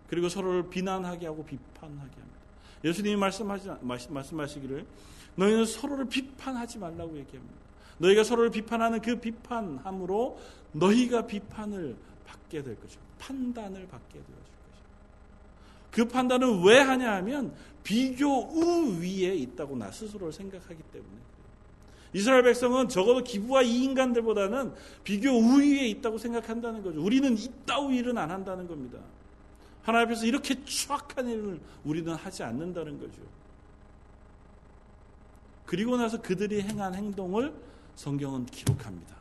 그리고 0.07 0.29
서로를 0.29 0.69
비난하게 0.69 1.25
하고 1.25 1.43
비판하게 1.43 1.99
합니다. 1.99 2.39
예수님이 2.83 3.15
말씀하시, 3.15 3.69
말씀하시기를 4.09 4.85
너희는 5.35 5.65
서로를 5.65 6.05
비판하지 6.05 6.77
말라고 6.77 7.17
얘기합니다. 7.17 7.55
너희가 7.97 8.23
서로를 8.23 8.51
비판하는 8.51 9.01
그 9.01 9.19
비판함으로 9.19 10.39
너희가 10.73 11.25
비판을 11.25 11.95
받게 12.25 12.63
될 12.63 12.79
것이고 12.79 13.01
판단을 13.19 13.87
받게 13.87 14.19
것이고 14.19 14.44
그 15.95 16.03
판단을 16.03 16.59
왜 16.65 16.81
하냐 16.81 17.13
하면 17.15 17.53
비교 17.81 18.27
우위에 18.27 19.33
있다고 19.33 19.77
나 19.77 19.89
스스로를 19.91 20.33
생각하기 20.33 20.83
때문에 20.91 21.13
이스라엘 22.11 22.43
백성은 22.43 22.89
적어도 22.89 23.23
기부와 23.23 23.61
이 23.61 23.83
인간들보다는 23.83 24.73
비교 25.05 25.29
우위에 25.29 25.87
있다고 25.87 26.17
생각한다는 26.17 26.83
거죠. 26.83 27.01
우리는 27.01 27.37
이따위 27.37 27.99
일은 27.99 28.17
안 28.17 28.29
한다는 28.29 28.67
겁니다. 28.67 28.99
하나님 29.83 30.07
앞에서 30.07 30.25
이렇게 30.25 30.61
추악한 30.65 31.29
일을 31.29 31.61
우리는 31.85 32.13
하지 32.13 32.43
않는다는 32.43 32.99
거죠. 32.99 33.21
그리고 35.65 35.95
나서 35.95 36.21
그들이 36.21 36.61
행한 36.61 36.93
행동을 36.93 37.53
성경은 37.95 38.47
기록합니다. 38.47 39.15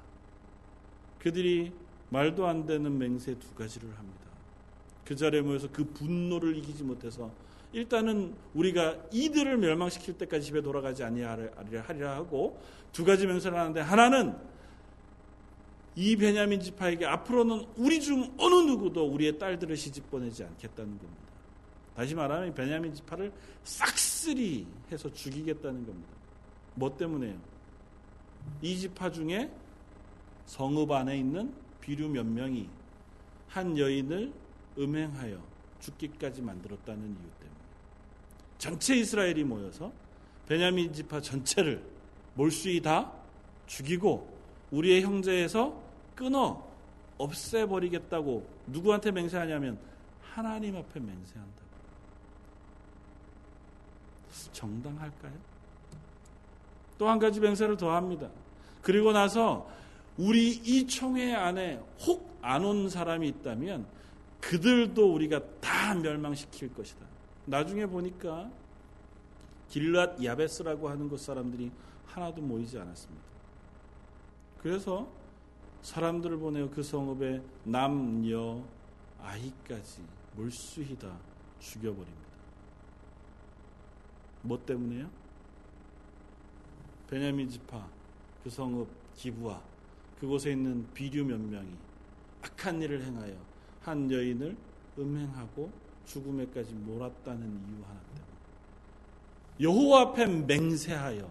그들이 1.21 1.73
말도 2.11 2.49
안 2.49 2.67
되는 2.67 2.99
맹세 2.99 3.39
두 3.39 3.55
가지를 3.55 3.97
합니다. 3.97 4.24
그 5.05 5.17
자리에 5.17 5.43
모여서 5.43 5.69
그 5.73 5.85
분노를 5.85 6.57
이기지 6.57 6.83
못해서 6.85 7.31
일단은 7.73 8.35
우리가 8.55 8.97
이들을 9.13 9.59
멸망시킬 9.59 10.17
때까지 10.17 10.47
집에 10.47 10.63
돌아가지 10.63 11.03
아니하리라 11.03 12.15
하고 12.15 12.61
두 12.93 13.05
가지 13.05 13.27
맹세를 13.27 13.59
하는데 13.59 13.81
하나는 13.81 14.37
이 15.97 16.17
베냐민 16.17 16.61
지파에게 16.61 17.07
앞으로는 17.07 17.67
우리 17.77 18.01
중 18.01 18.33
어느 18.39 18.55
누구도 18.55 19.07
우리의 19.07 19.39
딸들을 19.39 19.77
시집 19.77 20.11
보내지 20.11 20.45
않겠다는 20.45 20.99
겁니다. 20.99 21.23
다시 21.97 22.15
말하면 22.15 22.55
베냐민 22.55 22.95
지파를 22.95 23.33
싹쓸이 23.63 24.67
해서 24.91 25.13
죽이겠다는 25.13 25.87
겁니다. 25.87 26.09
뭐 26.75 26.97
때문에요? 26.97 27.37
이 28.63 28.77
지파 28.77 29.11
중에 29.11 29.51
성읍 30.47 30.91
안에 30.91 31.19
있는 31.19 31.53
비류 31.81 32.09
몇 32.09 32.27
명이 32.27 32.69
한 33.49 33.79
여인을 33.79 34.33
음행하여 34.79 35.39
죽기까지 35.81 36.43
만들었다는 36.43 37.03
이유 37.03 37.31
때문에 37.41 37.61
전체 38.59 38.97
이스라엘이 38.97 39.45
모여서 39.45 39.93
베냐민 40.49 40.93
지파 40.93 41.21
전체를 41.21 41.83
몰수히 42.35 42.81
다 42.81 43.13
죽이고 43.67 44.33
우리의 44.71 45.03
형제에서 45.03 45.81
끊어 46.15 46.67
없애버리겠다고 47.19 48.47
누구한테 48.67 49.11
맹세하냐면 49.13 49.79
하나님 50.21 50.77
앞에 50.77 50.99
맹세한다고. 51.01 51.65
정당할까요? 54.53 55.33
또 56.99 57.09
한 57.09 57.19
가지 57.19 57.41
맹세를 57.41 57.77
더 57.77 57.95
합니다. 57.95 58.29
그리고 58.83 59.13
나서 59.13 59.69
우리 60.17 60.51
이 60.51 60.87
총회 60.87 61.35
안에 61.35 61.81
혹 62.07 62.35
안 62.45 62.63
온 62.65 62.91
사람이 62.91 63.27
있다면 63.29 63.87
그들도 64.49 65.15
우리가 65.15 65.41
다 65.61 65.95
멸망시킬 65.95 66.75
것이다. 66.75 67.07
나중에 67.47 67.87
보니까 67.87 68.51
길랏 69.71 70.23
야베스라고 70.23 70.89
하는 70.89 71.09
곳 71.09 71.19
사람들이 71.19 71.71
하나도 72.07 72.43
모이지 72.43 72.79
않았습니다. 72.79 73.25
그래서 74.59 75.09
사람들을 75.83 76.39
보내어 76.39 76.71
그 76.71 76.83
성읍에 76.83 77.43
남녀 77.65 78.63
아이까지 79.21 80.03
몰수히 80.35 80.97
다 80.99 81.17
죽여버립니다. 81.61 82.25
뭐 84.43 84.63
때문에요? 84.65 85.09
베냐민 87.09 87.49
지파 87.49 87.87
그 88.43 88.51
성읍 88.51 88.89
기부와 89.15 89.63
그곳에 90.21 90.53
있는 90.53 90.87
비류 90.93 91.25
몇 91.25 91.41
명이 91.41 91.71
악한 92.43 92.83
일을 92.83 93.03
행하여 93.03 93.54
한 93.85 94.11
여인을 94.11 94.57
음행하고 94.99 95.71
죽음에까지 96.07 96.73
몰았다는 96.73 97.47
이유 97.47 97.85
하나 97.85 98.01
때문에 98.01 98.25
여호와 99.61 100.01
앞에 100.03 100.27
맹세하여 100.27 101.31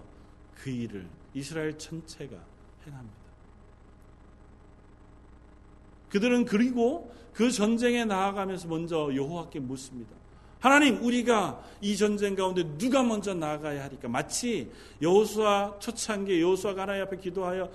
그 0.55 0.69
일을 0.69 1.07
이스라엘 1.33 1.77
전체가 1.77 2.37
행합니다. 2.85 3.23
그들은 6.09 6.45
그리고 6.45 7.11
그 7.33 7.49
전쟁에 7.51 8.05
나아가면서 8.05 8.67
먼저 8.67 9.11
여호와께 9.13 9.59
묻습니다. 9.59 10.15
하나님, 10.59 11.03
우리가 11.03 11.61
이 11.81 11.97
전쟁 11.97 12.35
가운데 12.35 12.63
누가 12.77 13.03
먼저 13.03 13.33
나아가야 13.33 13.83
하니까 13.83 14.07
마치 14.07 14.71
여호수아 15.01 15.79
초창기 15.79 16.39
여호수아가 16.39 16.83
하나님 16.83 17.03
앞에 17.03 17.17
기도하여 17.17 17.63
어, 17.63 17.69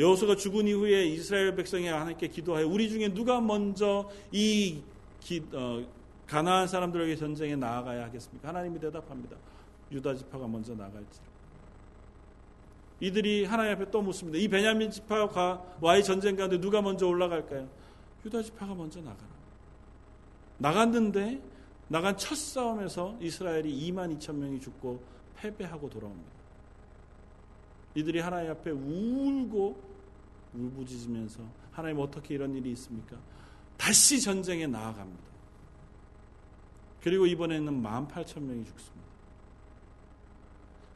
여호수아가 0.00 0.36
죽은 0.36 0.68
이후에 0.68 1.06
이스라엘 1.06 1.54
백성이 1.54 1.88
하나님께 1.88 2.28
기도하여 2.28 2.66
우리 2.66 2.88
중에 2.88 3.12
누가 3.12 3.40
먼저 3.40 4.10
이 4.30 4.82
기, 5.20 5.42
어, 5.52 5.84
가나안 6.26 6.66
사람들에게 6.66 7.16
전쟁에 7.16 7.56
나아가야 7.56 8.04
하겠습니까? 8.04 8.48
하나님이 8.48 8.78
대답합니다. 8.80 9.36
유다 9.90 10.14
지파가 10.14 10.46
먼저 10.46 10.74
나갈지라. 10.74 11.32
이들이 13.00 13.44
하나님 13.44 13.72
앞에 13.72 13.90
또 13.90 14.00
묻습니다. 14.00 14.38
이 14.38 14.48
베냐민 14.48 14.90
지파와의 14.90 16.04
전쟁 16.04 16.36
가운데 16.36 16.60
누가 16.60 16.80
먼저 16.80 17.06
올라갈까요? 17.06 17.68
유다 18.24 18.42
지파가 18.42 18.74
먼저 18.74 19.00
나가라. 19.00 19.28
나갔는데 20.58 21.42
나간 21.88 22.16
첫 22.16 22.36
싸움에서 22.36 23.16
이스라엘이 23.20 23.90
2만 23.90 24.18
2천 24.18 24.36
명이 24.36 24.60
죽고 24.60 25.02
패배하고 25.36 25.90
돌아옵니다. 25.90 26.41
이들이 27.94 28.20
하나님 28.20 28.50
앞에 28.50 28.70
울고 28.70 29.92
울부짖으면서 30.54 31.40
하나님 31.70 31.98
어떻게 32.00 32.34
이런 32.34 32.54
일이 32.54 32.70
있습니까? 32.72 33.16
다시 33.76 34.20
전쟁에 34.20 34.66
나아갑니다. 34.66 35.22
그리고 37.02 37.26
이번에는 37.26 37.82
1만 37.82 38.08
8천 38.08 38.42
명이 38.42 38.64
죽습니다. 38.64 39.02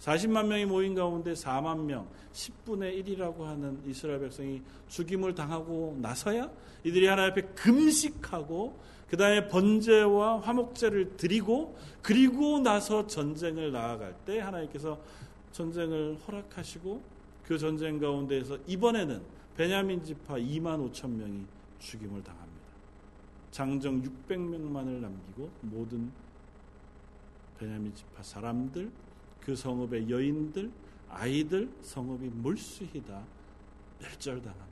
40만 0.01 0.47
명이 0.47 0.67
모인 0.67 0.95
가운데 0.95 1.33
4만 1.33 1.81
명, 1.81 2.07
10분의 2.33 3.05
1이라고 3.05 3.41
하는 3.43 3.83
이스라엘 3.87 4.21
백성이 4.21 4.63
죽임을 4.89 5.35
당하고 5.35 5.99
나서야 6.01 6.51
이들이 6.85 7.07
하나님 7.07 7.33
앞에 7.33 7.43
금식하고 7.55 8.79
그 9.09 9.17
다음에 9.17 9.49
번제와 9.49 10.41
화목제를 10.41 11.17
드리고 11.17 11.77
그리고 12.03 12.61
나서 12.61 13.07
전쟁을 13.07 13.73
나아갈 13.73 14.15
때 14.25 14.39
하나님께서 14.39 15.01
전쟁을 15.57 16.19
허락하시고 16.27 17.03
그 17.45 17.57
전쟁 17.57 17.99
가운데에서 17.99 18.59
이번에는 18.67 19.23
베냐민 19.57 20.05
지파 20.05 20.35
2만 20.35 20.93
5천 20.93 21.09
명이 21.09 21.47
죽임을 21.79 22.23
당합니다. 22.23 22.67
장정 23.51 24.03
600명만을 24.03 25.01
남기고 25.01 25.51
모든 25.63 26.13
베냐민 27.59 27.95
지파 27.95 28.23
사람들 28.23 28.91
그 29.41 29.57
성읍의 29.57 30.11
여인들, 30.11 30.71
아이들, 31.09 31.71
성읍이 31.81 32.29
물수히 32.35 33.03
다 33.07 33.23
멸절당합니다. 34.01 34.67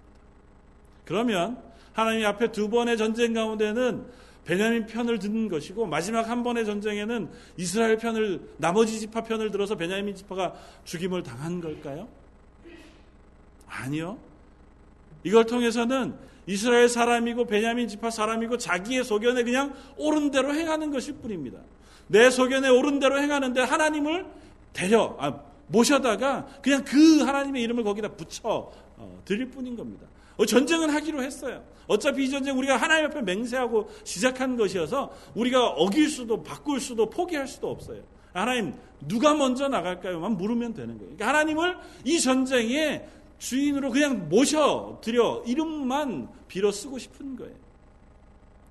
그러면 1.07 1.62
하나님 1.94 2.27
앞에 2.27 2.53
두 2.53 2.68
번의 2.68 2.99
전쟁 2.99 3.33
가운데는 3.33 4.05
베냐민 4.45 4.87
편을 4.87 5.19
듣는 5.19 5.49
것이고 5.49 5.87
마지막 5.87 6.29
한 6.29 6.42
번의 6.42 6.67
전쟁에는 6.67 7.31
이스라엘 7.57 7.97
편을 7.97 8.40
나머지 8.59 9.01
지파 9.01 9.23
편을 9.23 9.51
들어서 9.51 9.75
베냐민 9.77 10.15
지파가 10.15 10.55
죽임을 10.85 11.23
당한 11.23 11.61
걸까요? 11.61 12.09
아니요. 13.67 14.19
이걸 15.23 15.47
통해서는 15.47 16.15
이스라엘 16.47 16.88
사람이고 16.88 17.47
베냐민 17.47 17.88
지파 17.88 18.11
사람이고 18.11 18.59
자기의 18.59 19.05
소견에 19.05 19.42
그냥 19.42 19.75
옳은 19.97 20.31
대로 20.31 20.55
행하는 20.55 20.90
것일 20.90 21.15
뿐입니다. 21.15 21.59
내 22.07 22.29
소견에 22.31 22.69
옳은 22.69 22.99
대로 22.99 23.19
행하는데 23.19 23.61
하나님을 23.63 24.27
데려 24.75 25.17
아, 25.19 25.40
모셔다가 25.69 26.47
그냥 26.61 26.85
그 26.85 27.23
하나님의 27.23 27.63
이름을 27.63 27.83
거기다 27.85 28.09
붙여 28.09 28.71
어, 28.97 29.23
드릴 29.25 29.47
뿐인 29.51 29.77
겁니다. 29.77 30.07
어, 30.37 30.47
전쟁은 30.47 30.91
하기로 30.91 31.23
했어요. 31.23 31.63
어차피 31.87 32.25
이 32.25 32.31
전쟁 32.31 32.59
우리가 32.59 32.77
하나님 32.77 33.07
앞에 33.07 33.23
맹세하고 33.23 33.91
시작한 34.05 34.57
것이어서 34.57 35.13
우리가 35.35 35.69
어길 35.69 36.09
수도 36.09 36.43
바꿀 36.43 36.81
수도 36.81 37.09
포기할 37.09 37.47
수도 37.47 37.71
없어요. 37.71 38.03
하나님 38.33 38.75
누가 39.07 39.35
먼저 39.35 39.69
나갈까요만 39.69 40.37
물으면 40.37 40.75
되는 40.75 40.99
거예요. 40.99 41.15
그러니까 41.15 41.29
하나님을 41.29 41.77
이 42.05 42.21
전쟁의 42.21 43.07
주인으로 43.39 43.91
그냥 43.91 44.29
모셔 44.29 44.99
드려 45.03 45.43
이름만 45.47 46.29
빌어 46.49 46.73
쓰고 46.73 46.99
싶은 46.99 47.37
거예요. 47.37 47.55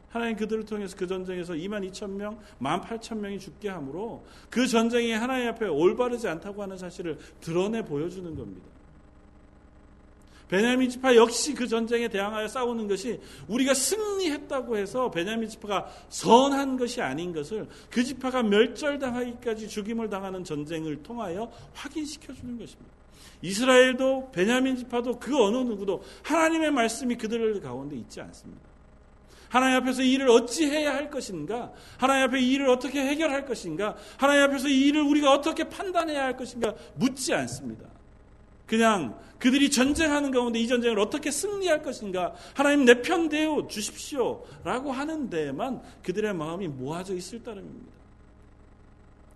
하나님 0.09 0.36
그들을 0.36 0.66
통해서 0.66 0.95
그 0.95 1.07
전쟁에서 1.07 1.53
2만 1.53 1.89
2천 1.89 2.11
명, 2.11 2.39
1만 2.61 2.84
8천 2.84 3.18
명이 3.18 3.39
죽게 3.39 3.70
하므로 3.70 4.24
그 4.49 4.68
전쟁이 4.68 5.11
하나님 5.11 5.47
앞에 5.49 5.66
올바르지 5.66 6.28
않다고 6.28 6.61
하는 6.61 6.78
사실을 6.78 7.18
드러내 7.41 7.84
보여주는 7.84 8.36
겁니다. 8.36 8.68
베냐민 10.53 10.87
지파 10.87 11.15
역시 11.15 11.55
그 11.55 11.67
전쟁에 11.67 12.07
대항하여 12.07 12.47
싸우는 12.47 12.87
것이 12.87 13.19
우리가 13.47 13.73
승리했다고 13.73 14.77
해서 14.77 15.09
베냐민 15.09 15.49
지파가 15.49 15.87
선한 16.09 16.77
것이 16.77 17.01
아닌 17.01 17.33
것을 17.33 17.67
그 17.89 18.03
지파가 18.03 18.43
멸절당하기까지 18.43 19.67
죽임을 19.67 20.11
당하는 20.11 20.43
전쟁을 20.43 21.01
통하여 21.01 21.51
확인시켜 21.73 22.33
주는 22.35 22.55
것입니다. 22.59 22.91
이스라엘도 23.41 24.29
베냐민 24.31 24.77
지파도 24.77 25.17
그 25.17 25.43
어느 25.43 25.57
누구도 25.57 26.03
하나님의 26.21 26.69
말씀이 26.69 27.15
그들 27.15 27.59
가운데 27.59 27.95
있지 27.95 28.21
않습니다. 28.21 28.61
하나님 29.49 29.77
앞에서 29.77 30.03
이 30.03 30.11
일을 30.11 30.29
어찌 30.29 30.67
해야 30.67 30.93
할 30.93 31.09
것인가? 31.09 31.71
하나님 31.97 32.25
앞에 32.25 32.39
이 32.39 32.51
일을 32.51 32.69
어떻게 32.69 33.03
해결할 33.03 33.47
것인가? 33.47 33.95
하나님 34.17 34.43
앞에서 34.43 34.67
이 34.67 34.81
일을 34.85 35.01
우리가 35.01 35.31
어떻게 35.31 35.63
판단해야 35.63 36.23
할 36.23 36.37
것인가? 36.37 36.75
묻지 36.93 37.33
않습니다. 37.33 38.02
그냥 38.66 39.20
그들이 39.39 39.70
전쟁하는 39.70 40.32
가운데 40.32 40.59
이 40.59 40.68
전쟁을 40.68 40.99
어떻게 40.99 41.30
승리할 41.30 41.84
것인가 41.84 42.34
하나님 42.53 42.86
내 42.86 43.01
편 43.01 43.28
되어 43.28 43.68
주십시오 43.68 44.45
라고 44.64 44.91
하는 44.91 45.30
데에만 45.30 45.82
그들의 46.01 46.34
마음이 46.34 46.70
모아져 46.70 47.14
있을 47.14 47.43
따름입니다. 47.43 47.91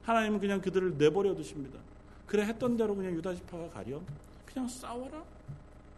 하나님은 0.03 0.39
그냥 0.39 0.61
그들을 0.61 0.97
내버려 0.97 1.35
두십니다. 1.35 1.77
그래 2.25 2.43
했던 2.45 2.77
대로 2.77 2.95
그냥 2.95 3.13
유다 3.15 3.35
지파가 3.35 3.69
가렴 3.69 4.05
그냥 4.45 4.67
싸워라 4.69 5.23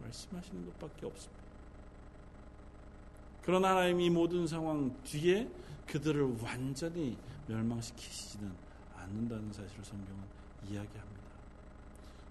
말씀하시는 0.02 0.66
것밖에 0.66 1.06
없습니다. 1.06 1.40
그러나 3.42 3.70
하나님이 3.70 4.06
이 4.06 4.10
모든 4.10 4.46
상황 4.46 4.92
뒤에 5.04 5.48
그들을 5.86 6.36
완전히 6.42 7.16
멸망시키시지는 7.46 8.50
않는다는 8.96 9.52
사실을 9.52 9.84
성경은 9.84 10.20
이야기합니다. 10.64 11.20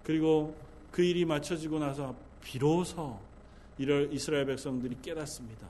그리고 0.04 0.54
그 0.90 1.02
일이 1.02 1.24
맞춰지고 1.24 1.78
나서 1.78 2.14
비로소 2.42 3.18
이스라엘 3.78 4.46
백성들이 4.46 4.96
깨닫습니다. 5.02 5.66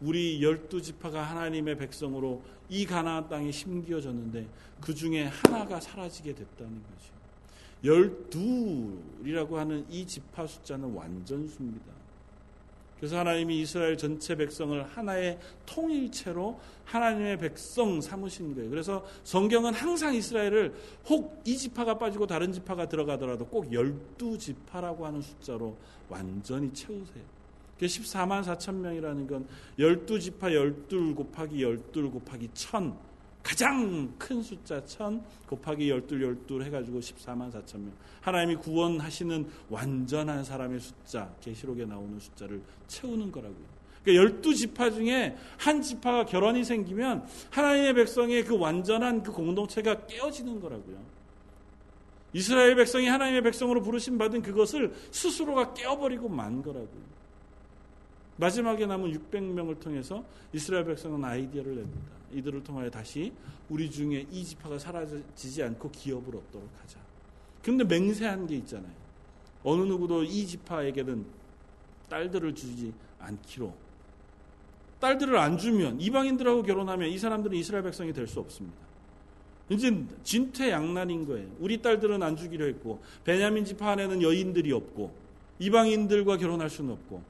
우리 0.00 0.42
열두 0.42 0.80
지파가 0.82 1.22
하나님의 1.22 1.76
백성으로 1.76 2.42
이 2.68 2.86
가나안 2.86 3.28
땅에 3.28 3.50
심기어졌는데 3.50 4.46
그 4.80 4.94
중에 4.94 5.24
하나가 5.24 5.80
사라지게 5.80 6.34
됐다는 6.34 6.82
거죠. 6.82 7.18
열둘이라고 7.84 9.58
하는 9.58 9.86
이 9.88 10.06
지파 10.06 10.46
숫자는 10.46 10.92
완전수입니다. 10.92 11.86
그래서 12.98 13.18
하나님이 13.18 13.60
이스라엘 13.60 13.96
전체 13.96 14.34
백성을 14.34 14.82
하나의 14.82 15.38
통일체로 15.66 16.58
하나님의 16.84 17.38
백성 17.38 18.00
삼으신 18.00 18.54
거예요. 18.54 18.70
그래서 18.70 19.04
성경은 19.24 19.74
항상 19.74 20.14
이스라엘을 20.14 20.74
혹 21.08 21.38
이 21.48 21.56
지파가 21.56 21.96
빠지고 21.96 22.26
다른 22.26 22.52
지파가 22.52 22.88
들어가더라도 22.88 23.46
꼭 23.46 23.72
열두 23.72 24.36
지파라고 24.36 25.06
하는 25.06 25.22
숫자로 25.22 25.74
완전히 26.10 26.70
채우세요. 26.74 27.24
14만 27.80 28.42
4천 28.42 28.74
명이라는 28.74 29.26
건 29.26 29.48
열두 29.78 30.20
지파 30.20 30.52
열둘 30.52 31.14
곱하기 31.14 31.62
열둘 31.62 32.10
곱하기 32.10 32.50
천 32.52 32.94
가장 33.48 34.12
큰 34.18 34.42
숫자 34.42 34.84
천 34.84 35.24
곱하기 35.48 35.88
열둘 35.88 36.22
열둘 36.22 36.64
해가지고 36.64 37.00
14만 37.00 37.50
4천 37.50 37.78
명. 37.78 37.92
하나님이 38.20 38.56
구원하시는 38.56 39.48
완전한 39.70 40.44
사람의 40.44 40.78
숫자 40.80 41.34
계시록에 41.40 41.86
나오는 41.86 42.20
숫자를 42.20 42.60
채우는 42.88 43.32
거라고요. 43.32 43.64
그러니까 44.04 44.22
열두 44.22 44.54
지파 44.54 44.90
중에 44.90 45.34
한 45.56 45.80
지파가 45.80 46.26
결혼이 46.26 46.62
생기면 46.62 47.26
하나님의 47.48 47.94
백성의 47.94 48.44
그 48.44 48.58
완전한 48.58 49.22
그 49.22 49.32
공동체가 49.32 50.06
깨어지는 50.06 50.60
거라고요. 50.60 50.98
이스라엘 52.34 52.76
백성이 52.76 53.06
하나님의 53.08 53.40
백성으로 53.44 53.80
부르심 53.80 54.18
받은 54.18 54.42
그것을 54.42 54.92
스스로가 55.10 55.72
깨어버리고 55.72 56.28
만 56.28 56.60
거라고요. 56.62 57.17
마지막에 58.38 58.86
남은 58.86 59.12
600명을 59.12 59.80
통해서 59.80 60.24
이스라엘 60.52 60.84
백성은 60.84 61.22
아이디어를 61.24 61.74
냅니다. 61.76 62.12
이들을 62.32 62.62
통하여 62.62 62.88
다시 62.90 63.32
우리 63.68 63.90
중에 63.90 64.26
이 64.30 64.44
지파가 64.44 64.78
사라지지 64.78 65.62
않고 65.62 65.90
기업을 65.90 66.36
얻도록 66.36 66.68
하자. 66.80 66.98
근데 67.62 67.84
맹세한 67.84 68.46
게 68.46 68.56
있잖아요. 68.56 68.92
어느 69.64 69.82
누구도 69.82 70.22
이 70.22 70.46
지파에게는 70.46 71.26
딸들을 72.08 72.54
주지 72.54 72.92
않기로. 73.18 73.74
딸들을 75.00 75.36
안 75.36 75.58
주면 75.58 76.00
이방인들하고 76.00 76.62
결혼하면 76.62 77.08
이 77.08 77.18
사람들은 77.18 77.56
이스라엘 77.56 77.82
백성이 77.84 78.12
될 78.12 78.26
수 78.26 78.40
없습니다. 78.40 78.78
이제 79.68 80.04
진퇴양난인 80.22 81.26
거예요. 81.26 81.48
우리 81.58 81.82
딸들은 81.82 82.22
안 82.22 82.36
주기로 82.36 82.66
했고 82.66 83.02
베냐민 83.24 83.64
지파 83.64 83.90
안에는 83.90 84.22
여인들이 84.22 84.72
없고 84.72 85.12
이방인들과 85.58 86.38
결혼할 86.38 86.70
수는 86.70 86.92
없고 86.92 87.22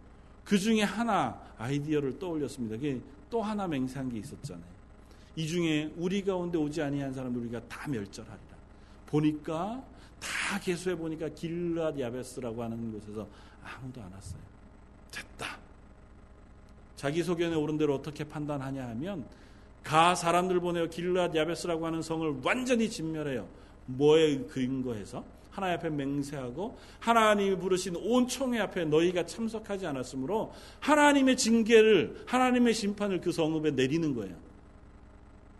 그 0.48 0.58
중에 0.58 0.82
하나 0.82 1.38
아이디어를 1.58 2.18
떠올렸습니다. 2.18 2.76
그게 2.76 2.98
또 3.28 3.42
하나 3.42 3.68
맹세한 3.68 4.08
게 4.08 4.18
있었잖아요. 4.20 4.64
이 5.36 5.46
중에 5.46 5.92
우리 5.98 6.24
가운데 6.24 6.56
오지 6.56 6.80
아니한 6.80 7.12
사람들 7.12 7.42
우리가 7.42 7.60
다 7.68 7.86
멸절하리라. 7.86 8.56
보니까 9.04 9.84
다 10.18 10.58
개수해 10.58 10.96
보니까 10.96 11.28
길라 11.28 11.92
야베스라고 11.98 12.62
하는 12.62 12.90
곳에서 12.92 13.28
아무도 13.62 14.00
안 14.00 14.10
왔어요. 14.10 14.40
됐다. 15.10 15.58
자기 16.96 17.22
소견에 17.22 17.54
오른 17.54 17.76
대로 17.76 17.94
어떻게 17.96 18.24
판단하냐 18.24 18.88
하면 18.88 19.26
가 19.84 20.14
사람들 20.14 20.60
보내어 20.60 20.86
길라 20.86 21.34
야베스라고 21.34 21.84
하는 21.84 22.00
성을 22.00 22.40
완전히 22.42 22.88
진멸해요. 22.88 23.46
뭐에 23.84 24.38
근거해서 24.46 25.22
하나님 25.50 25.78
앞에 25.78 25.90
맹세하고 25.90 26.78
하나님이 27.00 27.56
부르신 27.56 27.96
온 27.96 28.28
총회 28.28 28.60
앞에 28.60 28.84
너희가 28.84 29.26
참석하지 29.26 29.86
않았으므로 29.86 30.52
하나님의 30.80 31.36
징계를 31.36 32.24
하나님의 32.26 32.74
심판을 32.74 33.20
그 33.20 33.32
성읍에 33.32 33.72
내리는 33.72 34.14
거예요. 34.14 34.36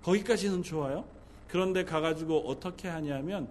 거기까지는 0.03 0.63
좋아요. 0.63 1.05
그런데 1.49 1.85
가가지고 1.85 2.49
어떻게 2.49 2.89
하냐면 2.89 3.49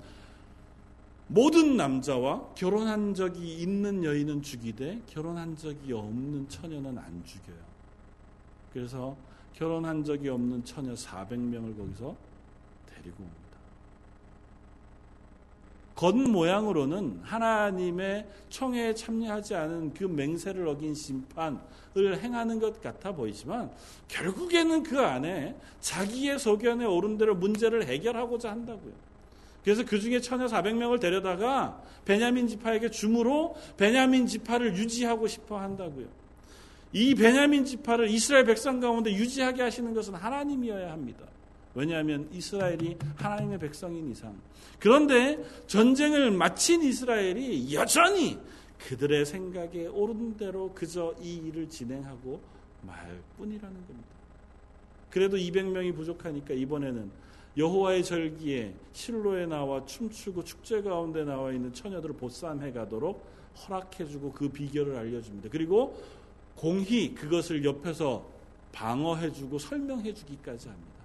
모든 1.28 1.76
남자와 1.76 2.54
결혼한 2.56 3.14
적이 3.14 3.58
있는 3.58 4.04
여인은 4.04 4.42
죽이되 4.42 5.02
결혼한 5.08 5.58
적이 5.58 5.94
없는 5.94 6.48
처녀는 6.48 6.98
안 6.98 7.24
죽여요. 7.26 7.58
그래서 8.72 9.18
결혼한 9.54 10.04
적이 10.04 10.30
없는 10.30 10.64
처녀 10.64 10.94
400명을 10.94 11.78
거기서 11.78 12.16
데리고. 12.86 13.26
겉모양으로는 15.98 17.22
하나님의 17.24 18.28
총회에 18.50 18.93
참여하지 18.93 19.56
않은 19.56 19.93
그 19.95 20.06
맹세를 20.06 20.68
어긴 20.68 20.93
심판을 20.93 21.58
행하는 22.22 22.60
것 22.60 22.80
같아 22.82 23.12
보이지만 23.12 23.72
결국에는 24.08 24.84
그 24.84 25.00
안에 25.02 25.56
자기의 25.82 26.39
소견에 26.39 26.86
오른 26.86 27.18
대로 27.18 27.36
문제를 27.36 27.88
해결하고자 27.88 28.52
한다고요. 28.52 28.93
그래서 29.64 29.84
그 29.84 30.00
중에 30.00 30.22
천여 30.22 30.45
400명을 30.45 31.00
데려다가 31.00 31.82
베냐민 32.06 32.48
지파에게 32.48 32.89
주므로 32.91 33.56
베냐민 33.76 34.28
지파를 34.28 34.78
유지하고 34.78 35.28
싶어 35.28 35.60
한다고요. 35.60 36.06
이 36.93 37.16
베냐민 37.16 37.66
지파를 37.66 38.08
이스라엘 38.10 38.45
백성 38.45 38.80
가운데 38.80 39.12
유지하게 39.12 39.64
하시는 39.64 39.93
것은 39.93 40.14
하나님이어야 40.14 40.91
합니다. 40.91 41.26
왜냐하면 41.78 42.28
이스라엘이 42.34 42.98
하나님의 43.18 43.60
백성인 43.60 44.10
이상. 44.10 44.36
그런데 44.80 45.38
전쟁을 45.68 46.32
마친 46.32 46.82
이스라엘이 46.82 47.72
여전히 47.72 48.40
그들의 48.80 49.28
생각에 49.28 49.86
옳은 49.86 50.38
대로 50.38 50.74
그저 50.74 51.14
이 51.22 51.36
일을 51.36 51.70
진행하고 51.70 52.42
말 52.82 53.22
뿐이라는 53.38 53.76
겁니다. 53.76 54.10
그래도 55.12 55.38
200명이 55.38 55.96
부족하니까 55.96 56.56
이번에는 56.56 57.12
여호와의 57.56 58.04
절기에 58.04 58.74
실로에 58.94 59.46
나와 59.46 59.86
춤추고 59.86 60.44
축제 60.46 60.82
가운데 60.82 61.24
나와 61.26 61.52
있는 61.52 61.72
처녀들을 61.74 62.16
보쌈해 62.16 62.72
가도록 62.72 63.24
허락해주고 63.56 64.32
그 64.32 64.50
비결을 64.50 64.96
알려줍니다. 64.96 65.50
그리고 65.52 65.96
공히 66.56 67.14
그것을 67.14 67.64
옆에서 67.64 68.28
방어해주고 68.72 69.60
설명해주기까지 69.60 70.70
합니다. 70.70 70.97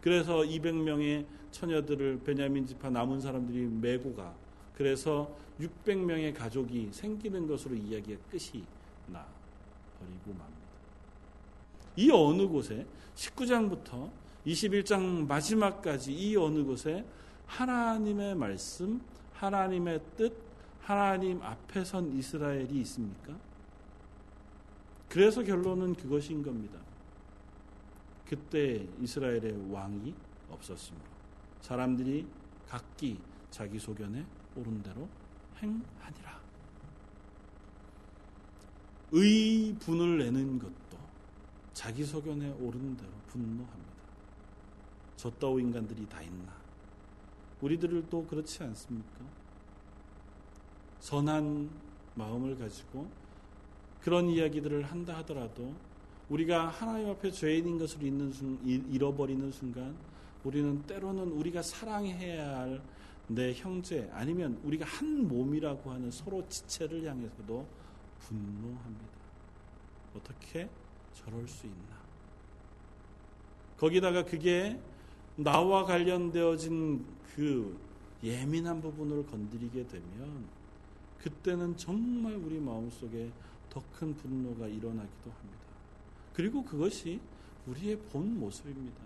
그래서 0.00 0.38
200명의 0.38 1.26
처녀들을 1.50 2.20
베냐민 2.24 2.66
지파 2.66 2.90
남은 2.90 3.20
사람들이 3.20 3.66
메고 3.66 4.14
가. 4.14 4.34
그래서 4.74 5.36
600명의 5.60 6.34
가족이 6.34 6.88
생기는 6.92 7.46
것으로 7.46 7.74
이야기가 7.74 8.18
끝이 8.30 8.64
나. 9.08 9.26
버리고 9.98 10.38
맙니다. 10.38 10.60
이 11.96 12.10
어느 12.10 12.46
곳에 12.46 12.86
19장부터 13.14 14.10
21장 14.46 15.26
마지막까지 15.26 16.12
이 16.12 16.36
어느 16.36 16.64
곳에 16.64 17.04
하나님의 17.46 18.34
말씀, 18.36 19.02
하나님의 19.34 20.00
뜻, 20.16 20.32
하나님 20.80 21.42
앞에 21.42 21.84
선 21.84 22.16
이스라엘이 22.16 22.80
있습니까? 22.80 23.36
그래서 25.08 25.42
결론은 25.42 25.94
그것인 25.94 26.42
겁니다. 26.42 26.78
그때 28.30 28.86
이스라엘의 29.00 29.72
왕이 29.72 30.14
없었으므로 30.50 31.04
사람들이 31.62 32.28
각기 32.68 33.18
자기 33.50 33.76
소견에 33.76 34.24
옳은 34.54 34.84
대로 34.84 35.08
행하니라. 35.56 36.40
의 39.10 39.74
분을 39.80 40.18
내는 40.18 40.60
것도 40.60 40.96
자기 41.72 42.04
소견에 42.04 42.50
옳은 42.52 42.96
대로 42.96 43.10
분노합니다. 43.26 43.90
저 45.16 45.28
따위 45.32 45.62
인간들이 45.62 46.08
다 46.08 46.22
있나? 46.22 46.54
우리들도 47.60 48.26
그렇지 48.26 48.62
않습니까? 48.62 49.24
선한 51.00 51.68
마음을 52.14 52.56
가지고 52.56 53.10
그런 54.00 54.28
이야기들을 54.28 54.84
한다 54.84 55.16
하더라도 55.18 55.74
우리가 56.30 56.68
하나님 56.68 57.10
앞에 57.10 57.30
죄인인 57.30 57.78
것을 57.78 57.98
잃어버리는 58.64 59.50
순간 59.52 59.94
우리는 60.44 60.82
때로는 60.86 61.32
우리가 61.32 61.62
사랑해야 61.62 62.60
할 62.60 63.00
내 63.32 63.52
형제 63.54 64.10
아니면 64.12 64.60
우리가 64.64 64.84
한 64.84 65.28
몸이라고 65.28 65.92
하는 65.92 66.10
서로 66.10 66.44
지체를 66.48 67.08
향해서도 67.08 67.64
분노합니다. 68.18 69.06
어떻게 70.16 70.68
저럴 71.14 71.46
수 71.46 71.66
있나? 71.66 72.00
거기다가 73.76 74.24
그게 74.24 74.80
나와 75.36 75.84
관련되어진 75.84 77.06
그 77.36 77.78
예민한 78.24 78.80
부분을 78.80 79.24
건드리게 79.26 79.86
되면 79.86 80.48
그때는 81.20 81.76
정말 81.76 82.34
우리 82.34 82.58
마음속에 82.58 83.30
더 83.70 83.80
큰 83.92 84.12
분노가 84.16 84.66
일어나기도 84.66 85.30
합니다. 85.30 85.69
그리고 86.32 86.64
그것이 86.64 87.20
우리의 87.66 87.98
본 88.10 88.38
모습입니다. 88.38 89.00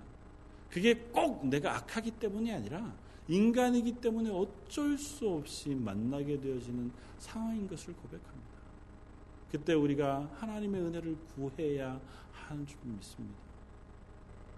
그게 0.71 0.95
꼭 0.95 1.47
내가 1.47 1.77
악하기 1.77 2.13
때문이 2.13 2.53
아니라 2.53 2.95
인간이기 3.29 3.93
때문에 4.01 4.31
어쩔 4.31 4.99
수 4.99 5.29
없이 5.29 5.75
만나게 5.75 6.41
되어지는 6.41 6.91
상황인 7.19 7.67
것을 7.69 7.95
고백합니다. 7.95 8.35
그때 9.51 9.73
우리가 9.73 10.29
하나님의 10.35 10.81
은혜를 10.83 11.17
구해야 11.35 12.01
하는 12.33 12.67
줄 12.67 12.77
믿습니다. 12.83 13.39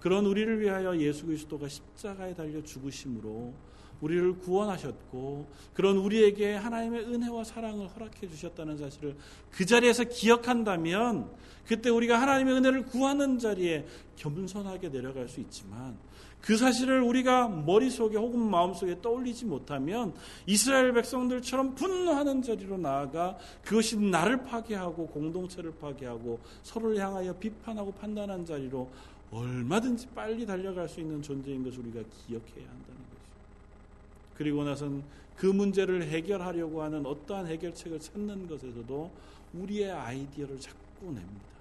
그런 0.01 0.25
우리를 0.27 0.61
위하여 0.61 0.97
예수 0.99 1.27
그리스도가 1.27 1.69
십자가에 1.69 2.35
달려 2.35 2.63
죽으심으로 2.63 3.53
우리를 4.01 4.39
구원하셨고 4.39 5.47
그런 5.75 5.97
우리에게 5.97 6.55
하나님의 6.55 7.05
은혜와 7.05 7.45
사랑을 7.45 7.89
허락해 7.89 8.29
주셨다는 8.29 8.77
사실을 8.79 9.17
그 9.51 9.65
자리에서 9.65 10.05
기억한다면 10.05 11.31
그때 11.67 11.91
우리가 11.91 12.21
하나님의 12.21 12.55
은혜를 12.55 12.85
구하는 12.87 13.39
자리에 13.39 13.87
겸손하게 14.17 14.91
내려갈 14.91 15.29
수 15.29 15.41
있지만 15.41 15.97
그 16.41 16.57
사실을 16.57 17.03
우리가 17.03 17.49
머릿속에 17.49 18.17
혹은 18.17 18.39
마음속에 18.39 19.01
떠올리지 19.01 19.47
못하면 19.47 20.15
이스라엘 20.47 20.93
백성들처럼 20.93 21.75
분노하는 21.75 22.43
자리로 22.43 22.79
나아가 22.79 23.37
그것이 23.65 23.99
나를 23.99 24.45
파괴하고 24.45 25.09
공동체를 25.09 25.73
파괴하고 25.81 26.39
서로를 26.63 26.99
향하여 26.99 27.33
비판하고 27.35 27.93
판단한 27.95 28.45
자리로 28.45 28.89
얼마든지 29.33 30.07
빨리 30.15 30.47
달려갈 30.47 30.89
수 30.89 31.01
있는 31.01 31.21
존재인 31.21 31.65
것을 31.65 31.81
우리가 31.81 32.01
기억해야 32.27 32.69
한다는. 32.69 33.06
그리고 34.37 34.65
나선 34.65 35.03
그 35.37 35.47
문제를 35.47 36.03
해결하려고 36.05 36.83
하는 36.83 37.05
어떠한 37.05 37.47
해결책을 37.47 38.01
찾는 38.01 38.49
것에서도 38.49 39.11
우리의 39.55 39.91
아이디어를 39.91 40.59
자꾸 40.59 41.07
냅니다. 41.07 41.57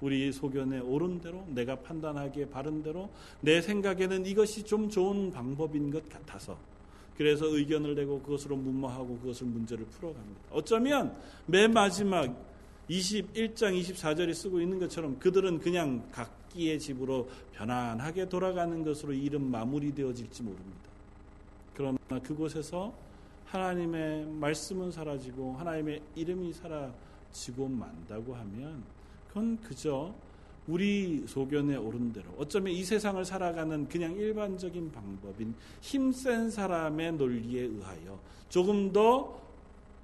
우리 0.00 0.30
소견에 0.30 0.78
옳은 0.78 1.20
대로 1.20 1.44
내가 1.48 1.76
판단하기에 1.76 2.50
바른 2.50 2.82
대로 2.82 3.10
내 3.40 3.60
생각에는 3.60 4.26
이것이 4.26 4.62
좀 4.62 4.88
좋은 4.88 5.32
방법인 5.32 5.90
것 5.90 6.08
같아서 6.08 6.56
그래서 7.16 7.46
의견을 7.46 7.96
내고 7.96 8.22
그것으로 8.22 8.56
문마하고 8.56 9.18
그것을 9.18 9.48
문제를 9.48 9.86
풀어갑니다. 9.86 10.40
어쩌면 10.52 11.16
맨 11.46 11.72
마지막 11.72 12.32
21장 12.88 13.78
24절에 13.80 14.32
쓰고 14.32 14.60
있는 14.60 14.78
것처럼 14.78 15.18
그들은 15.18 15.58
그냥 15.58 16.08
각기의 16.12 16.78
집으로 16.78 17.28
편안하게 17.54 18.28
돌아가는 18.28 18.84
것으로 18.84 19.12
이름 19.12 19.50
마무리되어질지 19.50 20.44
모릅니다. 20.44 20.87
그러나 21.78 21.96
그곳에서 22.24 22.92
하나님의 23.46 24.26
말씀은 24.26 24.90
사라지고 24.90 25.54
하나님의 25.58 26.02
이름이 26.16 26.52
사라지고 26.52 27.68
만다고 27.68 28.34
하면 28.34 28.82
그건 29.28 29.56
그저 29.60 30.12
우리 30.66 31.24
소견에 31.28 31.76
오른 31.76 32.12
대로 32.12 32.26
어쩌면 32.36 32.72
이 32.72 32.82
세상을 32.82 33.24
살아가는 33.24 33.88
그냥 33.88 34.12
일반적인 34.16 34.90
방법인 34.90 35.54
힘센 35.80 36.50
사람의 36.50 37.12
논리에 37.12 37.62
의하여 37.62 38.18
조금 38.48 38.92
더 38.92 39.40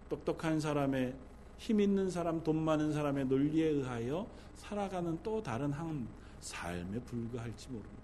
똑똑한 0.09 0.61
사람의 0.61 1.13
힘 1.59 1.81
있는 1.81 2.09
사람, 2.09 2.41
돈 2.45 2.57
많은 2.63 2.93
사람의 2.93 3.27
논리에 3.27 3.67
의하여 3.67 4.29
살아가는 4.55 5.19
또 5.25 5.43
다른 5.43 5.73
한 5.73 6.07
삶에 6.39 7.01
불과할지 7.01 7.69
모릅니다. 7.71 8.04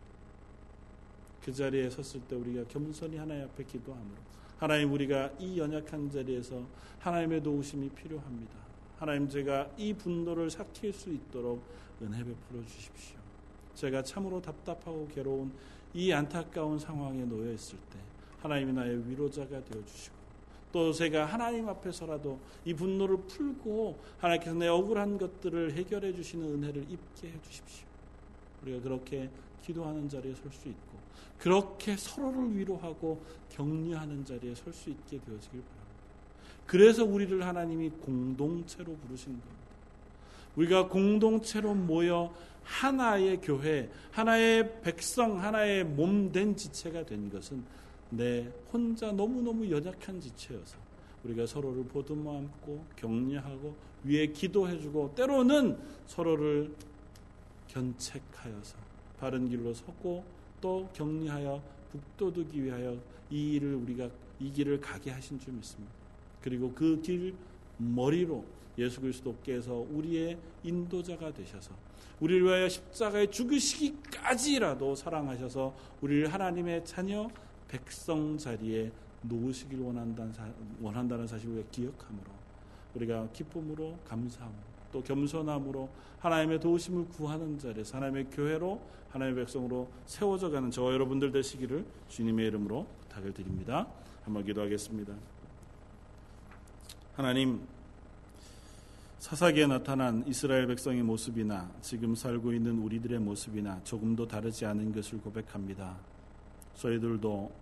그 1.44 1.52
자리에 1.52 1.88
섰을 1.90 2.20
때 2.28 2.36
우리가 2.36 2.64
겸손히 2.68 3.16
하나님 3.16 3.44
앞에 3.44 3.64
기도함으로 3.64 4.16
하나님 4.58 4.92
우리가 4.92 5.30
이 5.38 5.58
연약한 5.58 6.10
자리에서 6.10 6.62
하나님의 6.98 7.42
도우심이 7.42 7.88
필요합니다. 7.90 8.52
하나님 8.98 9.28
제가 9.28 9.70
이 9.78 9.94
분노를 9.94 10.50
삭힐 10.50 10.92
수 10.92 11.10
있도록 11.10 11.62
은혜 12.02 12.18
베풀어 12.18 12.62
주십시오. 12.66 13.16
제가 13.74 14.02
참으로 14.02 14.42
답답하고 14.42 15.08
괴로운 15.14 15.50
이 15.94 16.12
안타까운 16.12 16.78
상황에 16.78 17.24
놓여 17.24 17.52
있을 17.52 17.78
때 17.90 17.98
하나님이 18.40 18.72
나의 18.74 19.08
위로자가 19.08 19.64
되어 19.64 19.84
주시고 19.84 20.20
또 20.72 20.92
제가 20.92 21.24
하나님 21.24 21.68
앞에서라도 21.68 22.38
이 22.64 22.74
분노를 22.74 23.16
풀고 23.26 23.98
하나님께서 24.18 24.54
내 24.54 24.68
억울한 24.68 25.18
것들을 25.18 25.72
해결해 25.72 26.14
주시는 26.14 26.62
은혜를 26.62 26.82
입게 26.90 27.28
해 27.28 27.40
주십시오. 27.42 27.86
우리가 28.62 28.82
그렇게 28.82 29.30
기도하는 29.62 30.08
자리에 30.08 30.34
설 30.34 30.52
수 30.52 30.68
있고 30.68 30.89
그렇게 31.38 31.96
서로를 31.96 32.56
위로하고 32.56 33.22
격려하는 33.50 34.24
자리에 34.24 34.54
설 34.54 34.72
수 34.72 34.90
있게 34.90 35.18
되어지길 35.18 35.60
바랍니다. 35.60 35.80
그래서 36.66 37.04
우리를 37.04 37.44
하나님이 37.44 37.90
공동체로 37.90 38.94
부르신 38.96 39.32
겁니다. 39.32 39.48
우리가 40.56 40.88
공동체로 40.88 41.74
모여 41.74 42.32
하나의 42.62 43.40
교회, 43.40 43.90
하나의 44.12 44.80
백성, 44.82 45.42
하나의 45.42 45.84
몸 45.84 46.30
된 46.30 46.54
지체가 46.54 47.04
된 47.06 47.30
것은 47.30 47.64
내 48.10 48.52
혼자 48.72 49.10
너무너무 49.12 49.68
연약한 49.70 50.20
지체여서 50.20 50.76
우리가 51.24 51.46
서로를 51.46 51.84
보듬어 51.84 52.38
안고 52.38 52.84
격려하고 52.96 53.74
위에 54.04 54.26
기도해주고 54.28 55.14
때로는 55.14 55.78
서로를 56.06 56.72
견책하여서 57.68 58.76
바른 59.18 59.48
길로 59.48 59.72
서고 59.74 60.24
또 60.60 60.88
격려하여 60.92 61.62
북돋우기 61.92 62.62
위하여 62.64 62.96
이 63.30 63.54
일을 63.54 63.74
우리가 63.74 64.10
이 64.38 64.50
길을 64.50 64.80
가게 64.80 65.10
하신 65.10 65.38
줄 65.38 65.54
믿습니다. 65.54 65.92
그리고 66.40 66.72
그 66.72 67.00
길 67.02 67.34
머리로 67.78 68.44
예수 68.78 69.00
그리스도께서 69.00 69.74
우리의 69.90 70.38
인도자가 70.62 71.32
되셔서 71.32 71.72
우리를 72.20 72.44
위하여 72.44 72.68
십자가에 72.68 73.26
죽으시기까지라도 73.28 74.94
사랑하셔서 74.94 75.74
우리를 76.02 76.32
하나님의 76.32 76.84
자녀 76.84 77.28
백성 77.68 78.36
자리에 78.36 78.90
놓으시길 79.22 79.80
원한다는, 79.80 81.26
사실을 81.26 81.64
기억함으로 81.70 82.30
우리가 82.94 83.28
기쁨으로 83.32 83.98
감사함으로 84.06 84.69
또 84.92 85.02
겸손함으로 85.02 85.88
하나님의 86.18 86.60
도우심을 86.60 87.08
구하는 87.08 87.58
자리에서 87.58 87.96
하나님의 87.96 88.26
교회로 88.30 88.80
하나님의 89.10 89.44
백성으로 89.44 89.88
세워져 90.06 90.50
가는 90.50 90.70
저와 90.70 90.92
여러분들 90.92 91.32
되시기를 91.32 91.84
주님의 92.08 92.46
이름으로 92.48 92.86
부탁을 93.02 93.32
드립니다. 93.32 93.86
한번 94.24 94.44
기도하겠습니다. 94.44 95.14
하나님 97.14 97.60
사사기에 99.18 99.66
나타난 99.66 100.24
이스라엘 100.26 100.66
백성의 100.66 101.02
모습이나 101.02 101.70
지금 101.82 102.14
살고 102.14 102.54
있는 102.54 102.78
우리들의 102.78 103.18
모습이나 103.18 103.82
조금도 103.84 104.26
다르지 104.26 104.64
않은 104.64 104.92
것을 104.94 105.20
고백합니다. 105.20 105.96
저희들도 106.76 107.52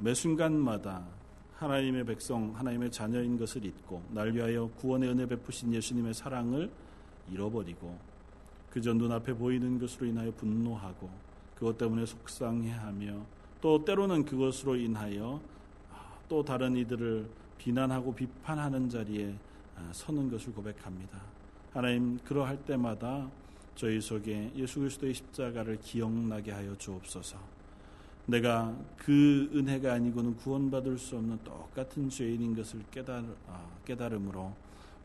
매 0.00 0.14
순간마다 0.14 1.06
하나님의 1.58 2.04
백성, 2.04 2.54
하나님의 2.54 2.90
자녀인 2.92 3.36
것을 3.36 3.64
잊고 3.64 4.00
날 4.10 4.32
위하여 4.32 4.70
구원의 4.76 5.10
은혜 5.10 5.26
베푸신 5.26 5.74
예수님의 5.74 6.14
사랑을 6.14 6.70
잃어버리고 7.32 7.98
그저 8.70 8.94
눈앞에 8.94 9.34
보이는 9.34 9.78
것으로 9.78 10.06
인하여 10.06 10.30
분노하고 10.32 11.10
그것 11.56 11.76
때문에 11.76 12.06
속상해하며 12.06 13.26
또 13.60 13.84
때로는 13.84 14.24
그것으로 14.24 14.76
인하여 14.76 15.40
또 16.28 16.44
다른 16.44 16.76
이들을 16.76 17.28
비난하고 17.58 18.14
비판하는 18.14 18.88
자리에 18.88 19.34
아, 19.76 19.90
서는 19.92 20.30
것을 20.30 20.52
고백합니다. 20.52 21.20
하나님 21.72 22.18
그러할 22.18 22.56
때마다 22.64 23.28
저희 23.74 24.00
속에 24.00 24.52
예수 24.54 24.78
그리스도의 24.78 25.14
십자가를 25.14 25.80
기억나게 25.80 26.52
하여 26.52 26.76
주옵소서. 26.76 27.57
내가 28.28 28.76
그 28.98 29.50
은혜가 29.54 29.94
아니고는 29.94 30.36
구원받을 30.36 30.98
수 30.98 31.16
없는 31.16 31.38
똑같은 31.44 32.10
죄인인 32.10 32.54
것을 32.54 32.80
깨달, 32.90 33.24
아, 33.48 33.66
깨달음으로 33.86 34.52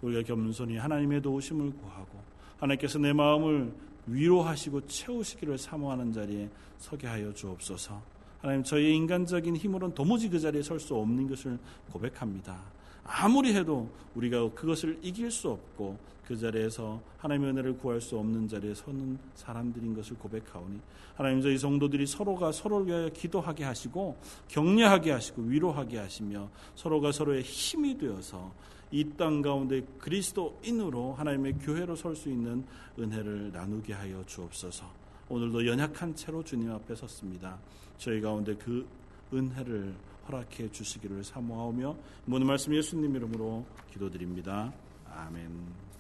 우리가 0.01 0.23
겸손히 0.23 0.75
하나님의 0.75 1.21
도우심을 1.21 1.71
구하고 1.71 2.19
하나님께서 2.59 2.99
내 2.99 3.13
마음을 3.13 3.73
위로하시고 4.07 4.87
채우시기를 4.87 5.57
사모하는 5.57 6.11
자리에 6.11 6.49
서게 6.77 7.07
하여 7.07 7.33
주옵소서. 7.33 8.01
하나님 8.41 8.61
저희의 8.61 8.93
인간적인 8.97 9.55
힘으로는 9.55 9.95
도무지 9.95 10.29
그 10.29 10.37
자리에 10.37 10.61
설 10.61 10.77
수 10.77 10.93
없는 10.93 11.29
것을 11.29 11.57
고백합니다. 11.93 12.61
아무리 13.05 13.53
해도 13.55 13.89
우리가 14.15 14.51
그것을 14.53 14.99
이길 15.01 15.31
수 15.31 15.49
없고 15.49 15.97
그 16.25 16.37
자리에서 16.37 17.01
하나님의 17.17 17.51
은혜를 17.51 17.77
구할 17.77 17.99
수 17.99 18.17
없는 18.17 18.47
자리에 18.47 18.73
서는 18.73 19.17
사람들인 19.35 19.93
것을 19.95 20.17
고백하오니 20.17 20.79
하나님 21.15 21.41
저희 21.41 21.57
성도들이 21.57 22.05
서로가 22.07 22.51
서로를 22.51 22.87
위하여 22.87 23.09
기도하게 23.09 23.63
하시고 23.65 24.17
격려하게 24.47 25.11
하시고 25.11 25.41
위로하게 25.41 25.97
하시며 25.97 26.49
서로가 26.75 27.11
서로의 27.11 27.41
힘이 27.41 27.97
되어서 27.97 28.51
이 28.91 29.03
땅 29.17 29.41
가운데 29.41 29.81
그리스도인으로 29.97 31.13
하나님의 31.13 31.53
교회로 31.53 31.95
설 31.95 32.15
수 32.15 32.29
있는 32.29 32.63
은혜를 32.99 33.51
나누게 33.51 33.91
하여 33.91 34.23
주옵소서. 34.25 34.85
오늘도 35.29 35.65
연약한 35.65 36.15
채로 36.15 36.43
주님 36.43 36.71
앞에 36.71 36.93
섰습니다. 36.95 37.57
저희 37.97 38.21
가운데 38.21 38.53
그 38.55 38.87
은혜를 39.33 39.95
허락해 40.27 40.71
주시기를 40.71 41.23
사모하오며 41.23 41.95
모든 42.25 42.45
말씀 42.45 42.73
예수님 42.75 43.15
이름으로 43.15 43.65
기도드립니다. 43.91 44.71
아멘. 45.11 45.92